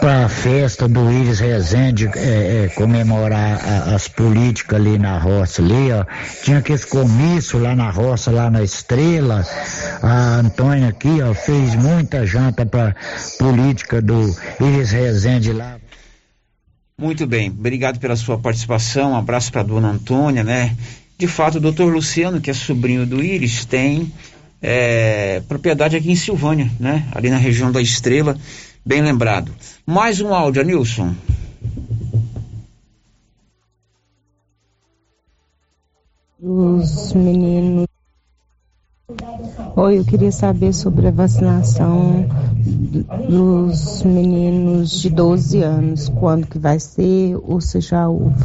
[0.00, 5.62] para a festa do Iris Rezende é, é, comemorar a, as políticas ali na roça
[5.62, 6.04] ali, ó.
[6.42, 9.44] Tinha aqueles comício lá na roça, lá na Estrela.
[10.02, 12.94] A Antônia aqui, ó, fez muita janta para
[13.38, 15.76] política do Iris Rezende lá.
[16.98, 19.12] Muito bem, obrigado pela sua participação.
[19.12, 20.74] Um abraço para dona Antônia, né?
[21.18, 24.12] De fato, o doutor Luciano, que é sobrinho do Iris, tem
[24.60, 27.06] é, propriedade aqui em Silvânia, né?
[27.12, 28.36] Ali na região da Estrela,
[28.84, 29.52] bem lembrado.
[29.84, 31.14] Mais um áudio, Nilson.
[36.40, 37.86] Os meninos.
[39.76, 42.26] Oi, eu queria saber sobre a vacinação
[43.28, 46.08] dos meninos de 12 anos.
[46.08, 48.44] Quando que vai ser ou se já houve?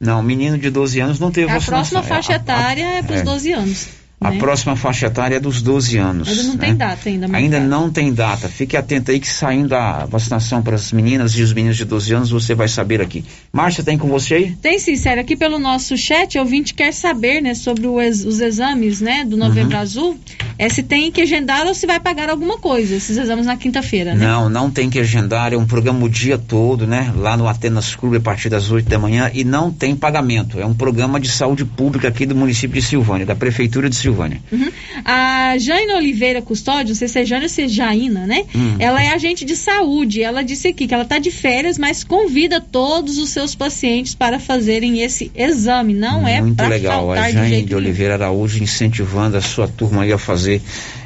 [0.00, 1.98] Não, menino de 12 anos não teve a vacinação.
[1.98, 3.24] A próxima faixa etária é para os é.
[3.24, 3.88] 12 anos.
[4.20, 4.38] A né?
[4.38, 6.28] próxima faixa etária é dos 12 anos.
[6.28, 6.58] Ainda não né?
[6.58, 7.36] tem data ainda.
[7.36, 8.48] Ainda não tem data.
[8.48, 12.14] Fique atento aí que saindo a vacinação para as meninas e os meninos de 12
[12.14, 13.24] anos, você vai saber aqui.
[13.52, 14.56] Márcia, tem com você aí?
[14.60, 15.22] Tem sim, sério.
[15.22, 19.36] Aqui pelo nosso chat, o ouvinte quer saber, né, sobre ex, os exames, né, do
[19.36, 19.82] Novembro uhum.
[19.82, 20.18] Azul.
[20.58, 24.14] é se tem que agendar ou se vai pagar alguma coisa, esses exames na quinta-feira,
[24.14, 24.26] né?
[24.26, 27.12] Não, não tem que agendar, é um programa o dia todo, né?
[27.16, 30.58] Lá no Atenas Clube a partir das 8 da manhã e não tem pagamento.
[30.58, 34.07] É um programa de saúde pública aqui do município de Silvânia, da Prefeitura de Silvânia.
[34.50, 34.70] Uhum.
[35.04, 38.44] A Jaina Oliveira Custódio, não sei se é Jaina ou se é Jaina, né?
[38.54, 38.76] Hum.
[38.78, 40.22] Ela é agente de saúde.
[40.22, 44.38] Ela disse aqui que ela está de férias, mas convida todos os seus pacientes para
[44.38, 45.94] fazerem esse exame.
[45.94, 47.10] Não é Muito legal.
[47.12, 50.62] A jeito de Oliveira Araújo incentivando a sua turma a fazer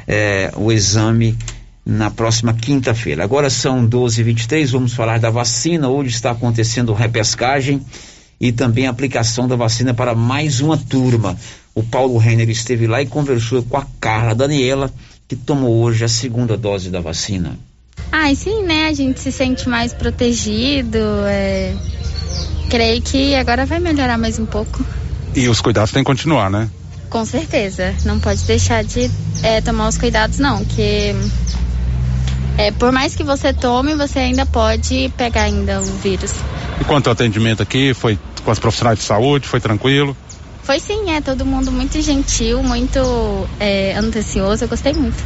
[0.07, 1.35] eh, o exame
[1.85, 3.23] na próxima quinta-feira.
[3.23, 5.89] Agora são 12h23, vamos falar da vacina.
[5.89, 7.81] Hoje está acontecendo repescagem
[8.39, 11.37] e também a aplicação da vacina para mais uma turma.
[11.75, 14.91] O Paulo Renner esteve lá e conversou com a Carla Daniela,
[15.27, 17.57] que tomou hoje a segunda dose da vacina.
[18.11, 18.87] Ah, sim, né?
[18.87, 20.99] A gente se sente mais protegido.
[21.25, 21.75] É...
[22.69, 24.85] Creio que agora vai melhorar mais um pouco.
[25.35, 26.69] E os cuidados têm que continuar, né?
[27.09, 27.93] Com certeza.
[28.05, 29.09] Não pode deixar de
[29.41, 30.63] é, tomar os cuidados, não.
[30.63, 31.15] Que
[32.57, 36.31] é, por mais que você tome, você ainda pode pegar ainda o vírus.
[36.79, 40.15] E quanto ao atendimento aqui, foi com os profissionais de saúde, foi tranquilo?
[40.63, 42.99] Foi sim, é todo mundo muito gentil, muito
[43.59, 44.63] é, atencioso.
[44.63, 45.21] Eu gostei muito.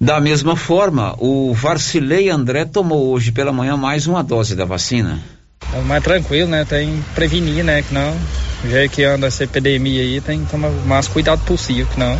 [0.00, 5.20] Da mesma forma, o Varcilei André tomou hoje pela manhã mais uma dose da vacina.
[5.72, 6.64] É mais tranquilo, né?
[6.64, 7.82] Tem que prevenir, né?
[7.82, 8.16] Que não,
[8.68, 12.18] já que anda essa epidemia aí, tem que tomar o mais cuidado possível, que não,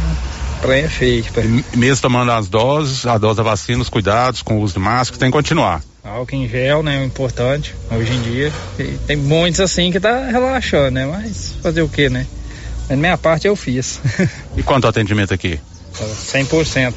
[0.60, 1.22] trem é.
[1.22, 1.40] Tipo.
[1.76, 5.18] Mesmo tomando as doses, a dose da vacina, os cuidados com o uso de máscara,
[5.18, 5.82] tem que continuar.
[6.04, 7.00] Álcool em gel, né?
[7.00, 8.52] O importante hoje em dia.
[8.78, 11.06] E tem muitos assim que tá relaxando, né?
[11.06, 12.26] Mas fazer o que, né?
[12.88, 14.00] Da minha parte eu fiz.
[14.56, 15.58] E quanto ao atendimento aqui?
[15.94, 16.92] 100%.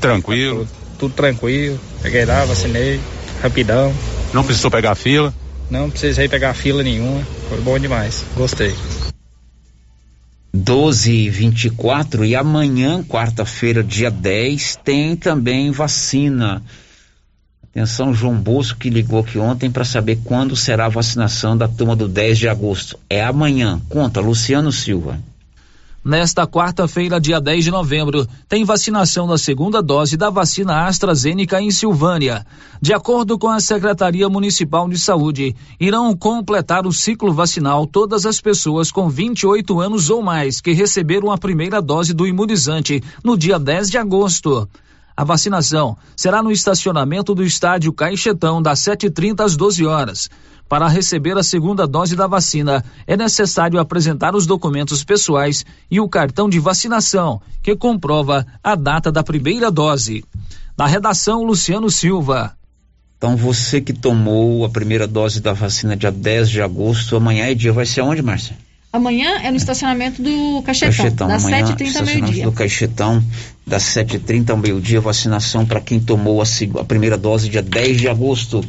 [0.00, 0.58] Tranquilo?
[0.58, 1.80] Tudo, tudo tranquilo.
[2.02, 3.00] Peguei lá, vacinei,
[3.40, 3.94] rapidão.
[4.34, 5.32] Não precisou pegar fila?
[5.70, 7.22] Não precisei pegar fila nenhuma.
[7.48, 8.24] Foi bom demais.
[8.36, 8.74] Gostei.
[10.52, 16.62] 12 e 24 e amanhã, quarta-feira, dia 10, tem também vacina.
[17.78, 21.94] Atenção, João Bosco que ligou aqui ontem para saber quando será a vacinação da turma
[21.94, 22.98] do 10 de agosto.
[23.08, 23.80] É amanhã.
[23.88, 25.20] Conta, Luciano Silva.
[26.04, 31.70] Nesta quarta-feira, dia 10 de novembro, tem vacinação da segunda dose da vacina AstraZeneca em
[31.70, 32.44] Silvânia.
[32.82, 38.40] De acordo com a Secretaria Municipal de Saúde, irão completar o ciclo vacinal todas as
[38.40, 43.56] pessoas com 28 anos ou mais que receberam a primeira dose do imunizante no dia
[43.56, 44.68] 10 de agosto.
[45.18, 50.30] A vacinação será no estacionamento do estádio Caixetão, das 7h30 às 12 horas.
[50.68, 56.08] Para receber a segunda dose da vacina, é necessário apresentar os documentos pessoais e o
[56.08, 60.24] cartão de vacinação, que comprova a data da primeira dose.
[60.78, 62.56] Na redação, Luciano Silva.
[63.16, 67.54] Então, você que tomou a primeira dose da vacina dia 10 de agosto, amanhã é
[67.54, 68.56] dia, vai ser aonde, Márcia?
[68.90, 72.44] Amanhã é no estacionamento do Caixetão, Caixetão das amanhã, 7h30 ao estacionamento meio-dia.
[72.44, 73.24] do Caixetão,
[73.66, 76.44] das 7h30 ao meio-dia, vacinação para quem tomou a,
[76.80, 78.64] a primeira dose dia 10 de agosto.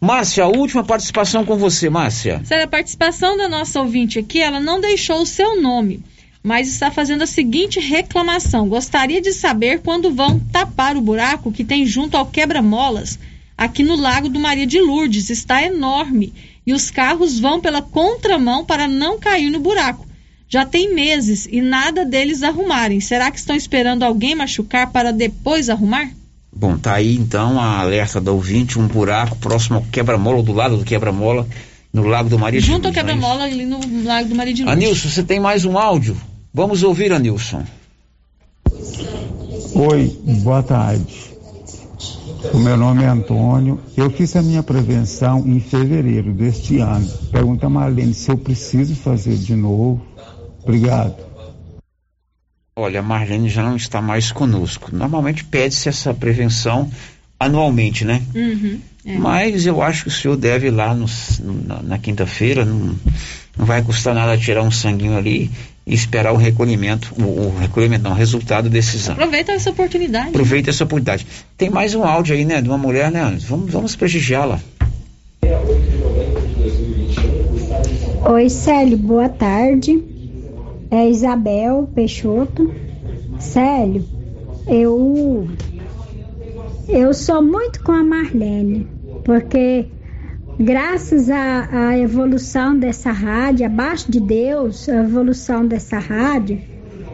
[0.00, 2.40] Márcia, a última participação com você, Márcia.
[2.44, 6.02] Sério, a participação da nossa ouvinte aqui, ela não deixou o seu nome,
[6.42, 8.68] mas está fazendo a seguinte reclamação.
[8.68, 13.16] Gostaria de saber quando vão tapar o buraco que tem junto ao quebra-molas
[13.56, 15.30] aqui no Lago do Maria de Lourdes.
[15.30, 16.32] Está enorme
[16.66, 20.06] e os carros vão pela contramão para não cair no buraco.
[20.48, 23.00] Já tem meses e nada deles arrumarem.
[23.00, 26.10] Será que estão esperando alguém machucar para depois arrumar?
[26.54, 30.52] Bom, tá aí então a alerta da ouvinte, um buraco próximo ao quebra-mola, ou do
[30.52, 31.48] lado do quebra-mola,
[31.92, 34.62] no Lago do Maria de Junto ao é quebra-mola ali no Lago do Maria de
[34.62, 34.84] Lourdes.
[34.84, 36.16] Anilson, você tem mais um áudio?
[36.52, 37.64] Vamos ouvir, Anilson.
[39.74, 41.31] Oi, boa tarde.
[42.50, 43.80] O meu nome é Antônio.
[43.96, 47.08] Eu fiz a minha prevenção em fevereiro deste ano.
[47.30, 50.04] Pergunta a Marlene se eu preciso fazer de novo.
[50.62, 51.14] Obrigado.
[52.76, 54.94] Olha, a Marlene já não está mais conosco.
[54.94, 56.90] Normalmente pede-se essa prevenção
[57.38, 58.22] anualmente, né?
[58.34, 59.18] Uhum, é.
[59.18, 61.06] Mas eu acho que o senhor deve ir lá no-
[61.66, 62.94] na, na quinta-feira, não,
[63.58, 65.50] não vai custar nada tirar um sanguinho ali
[65.86, 69.18] e esperar o recolhimento, o, o recolhimento não, o resultado desse exame.
[69.18, 70.28] Aproveita essa oportunidade.
[70.28, 71.26] Aproveita essa oportunidade.
[71.56, 73.36] Tem mais um áudio aí, né, de uma mulher, né?
[73.48, 74.60] Vamos, vamos prestigiá-la.
[78.30, 80.02] Oi, Célio, boa tarde.
[80.90, 82.72] É Isabel Peixoto.
[83.40, 84.04] Célio,
[84.68, 85.48] eu
[86.88, 88.86] eu sou muito com a Marlene,
[89.24, 89.86] porque
[90.62, 96.60] graças à, à evolução dessa rádio, abaixo de Deus, a evolução dessa rádio,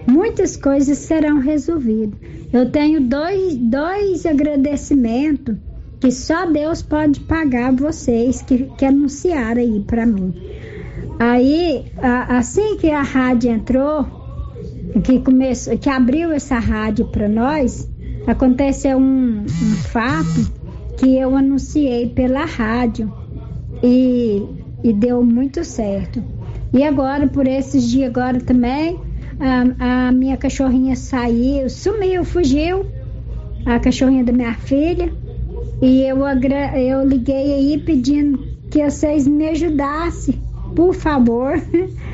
[0.07, 2.19] muitas coisas serão resolvidas.
[2.53, 5.57] Eu tenho dois, dois agradecimentos
[6.01, 10.33] que só Deus pode pagar vocês que, que anunciaram aí para mim.
[11.19, 14.07] Aí, a- assim que a rádio entrou,
[15.03, 17.89] que começou, que abriu essa rádio para nós,
[18.27, 20.53] aconteceu um, um fato
[20.99, 23.13] que eu anunciei pela rádio
[23.83, 24.43] e,
[24.83, 26.23] e deu muito certo.
[26.73, 28.99] E agora, por esses dias agora também,
[29.41, 32.87] a, a minha cachorrinha saiu, sumiu, fugiu,
[33.65, 35.13] a cachorrinha da minha filha.
[35.81, 36.19] E eu,
[36.77, 38.39] eu liguei aí pedindo
[38.71, 40.41] que vocês me ajudassem,
[40.75, 41.55] por favor.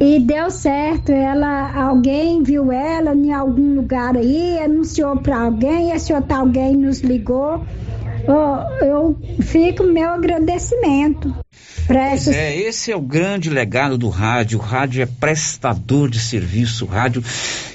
[0.00, 6.12] E deu certo, ela, alguém viu ela em algum lugar aí, anunciou para alguém, esse
[6.12, 7.64] outro alguém nos ligou.
[8.80, 11.34] Eu fico meu agradecimento.
[11.86, 14.58] Pois é, esse é o grande legado do rádio.
[14.58, 16.84] O rádio é prestador de serviço.
[16.84, 17.24] O rádio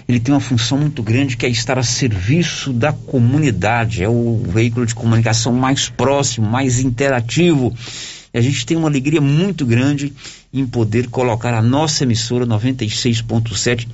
[0.08, 4.04] ele tem uma função muito grande que é estar a serviço da comunidade.
[4.04, 7.74] É o veículo de comunicação mais próximo, mais interativo.
[8.32, 10.14] E a gente tem uma alegria muito grande
[10.54, 13.88] em poder colocar a nossa emissora 96.7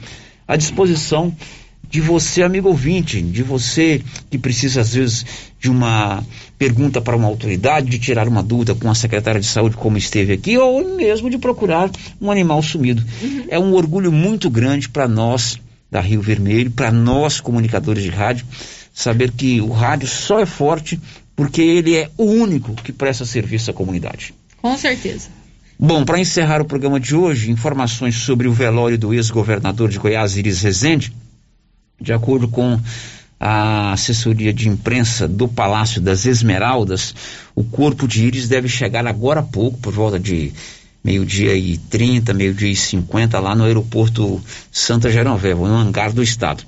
[0.45, 1.33] à disposição
[1.89, 5.25] de você, amigo ouvinte, de você que precisa, às vezes,
[5.59, 6.23] de uma
[6.57, 10.33] pergunta para uma autoridade, de tirar uma dúvida com a secretária de saúde, como esteve
[10.33, 11.89] aqui, ou mesmo de procurar
[12.21, 13.03] um animal sumido.
[13.21, 13.45] Uhum.
[13.49, 15.59] É um orgulho muito grande para nós
[15.89, 18.45] da Rio Vermelho, para nós, comunicadores de rádio,
[18.93, 20.99] saber que o rádio só é forte
[21.35, 24.33] porque ele é o único que presta serviço à comunidade.
[24.61, 25.29] Com certeza.
[25.79, 30.35] Bom, para encerrar o programa de hoje, informações sobre o velório do ex-governador de Goiás,
[30.35, 31.13] Iris Rezende.
[31.99, 32.79] De acordo com
[33.39, 37.15] a assessoria de imprensa do Palácio das Esmeraldas,
[37.55, 40.51] o corpo de Iris deve chegar agora há pouco, por volta de
[41.03, 46.63] meio-dia e 30, meio-dia e 50, lá no aeroporto Santa Genoveva, no hangar do Estado.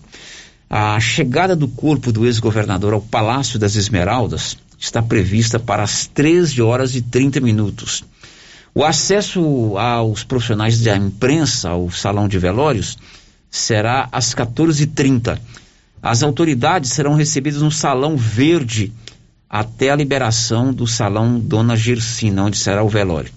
[0.70, 6.62] A chegada do corpo do ex-governador ao Palácio das Esmeraldas está prevista para as 13
[6.62, 8.03] horas e 30 minutos.
[8.74, 12.98] O acesso aos profissionais da imprensa ao salão de velórios
[13.52, 15.38] será às 14h30.
[16.02, 18.91] As autoridades serão recebidas no salão verde
[19.49, 23.32] até a liberação do salão Dona Gersina, onde será o velório.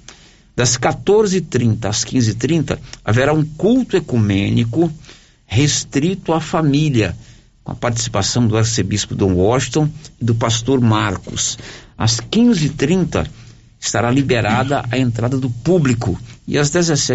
[0.55, 4.91] Das 14h30 às 15h30 haverá um culto ecumênico
[5.45, 7.17] restrito à família,
[7.65, 11.59] com a participação do arcebispo Dom Washington e do pastor Marcos.
[11.99, 13.27] Às 15h30
[13.81, 17.13] estará liberada a entrada do público e às 17